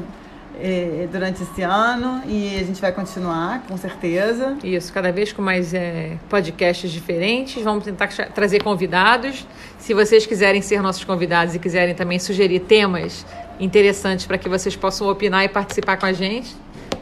eh, 0.61 1.09
durante 1.11 1.43
esse 1.43 1.63
ano 1.63 2.23
e 2.27 2.59
a 2.59 2.63
gente 2.65 2.81
vai 2.81 2.93
continuar, 2.93 3.63
com 3.69 3.77
certeza. 3.77 4.57
Isso, 4.63 4.93
cada 4.93 5.11
vez 5.11 5.33
com 5.33 5.43
mais 5.43 5.73
é, 5.73 6.17
podcasts 6.29 6.91
diferentes. 6.91 7.63
Vamos 7.63 7.85
tentar 7.85 8.09
trazer 8.35 8.63
convidados. 8.63 9.47
Se 9.79 9.95
vocês 9.95 10.27
quiserem 10.27 10.63
ser 10.63 10.83
nossos 10.83 11.05
convidados 11.05 11.55
e 11.55 11.59
quiserem 11.59 11.95
também 11.95 12.19
sugerir 12.19 12.61
temas 12.61 13.25
interessantes 13.59 14.27
para 14.27 14.39
que 14.39 14.49
vocês 14.49 14.77
possam 14.77 15.09
opinar 15.09 15.45
e 15.45 15.49
participar 15.49 15.97
com 15.97 16.07
a 16.07 16.13
gente, 16.13 16.55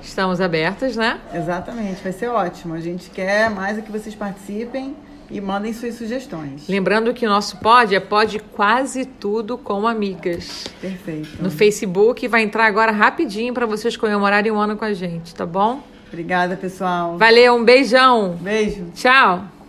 estamos 0.03 0.41
abertas, 0.41 0.97
né? 0.97 1.21
Exatamente, 1.33 2.03
vai 2.03 2.13
ser 2.13 2.29
ótimo. 2.29 2.75
A 2.75 2.81
gente 2.81 3.11
quer 3.11 3.51
mais 3.51 3.79
é 3.79 3.83
que 3.83 3.91
vocês 3.91 4.15
participem 4.15 4.95
e 5.31 5.41
mandem 5.41 5.73
suas 5.73 5.95
sugestões. 5.95 6.69
Lembrando 6.69 7.15
que 7.15 7.27
o 7.27 7.29
nosso 7.29 7.59
pod 7.59 7.95
é 7.95 8.01
pod 8.01 8.39
quase 8.53 9.05
tudo 9.05 9.57
com 9.57 9.87
amigas. 9.87 10.65
Perfeito. 10.81 11.43
No 11.43 11.51
Facebook 11.51 12.27
vai 12.27 12.43
entrar 12.43 12.67
agora 12.67 12.91
rapidinho 12.91 13.55
para 13.55 13.67
vocês 13.67 13.97
comemorarem 13.97 14.51
um 14.51 14.59
ano 14.59 14.77
com 14.77 14.85
a 14.85 14.93
gente, 14.93 15.35
tá 15.35 15.47
bom? 15.47 15.83
Obrigada, 16.09 16.57
pessoal. 16.57 17.17
Valeu, 17.17 17.55
um 17.55 17.65
beijão. 17.65 18.37
Beijo. 18.41 18.87
Tchau. 18.95 19.60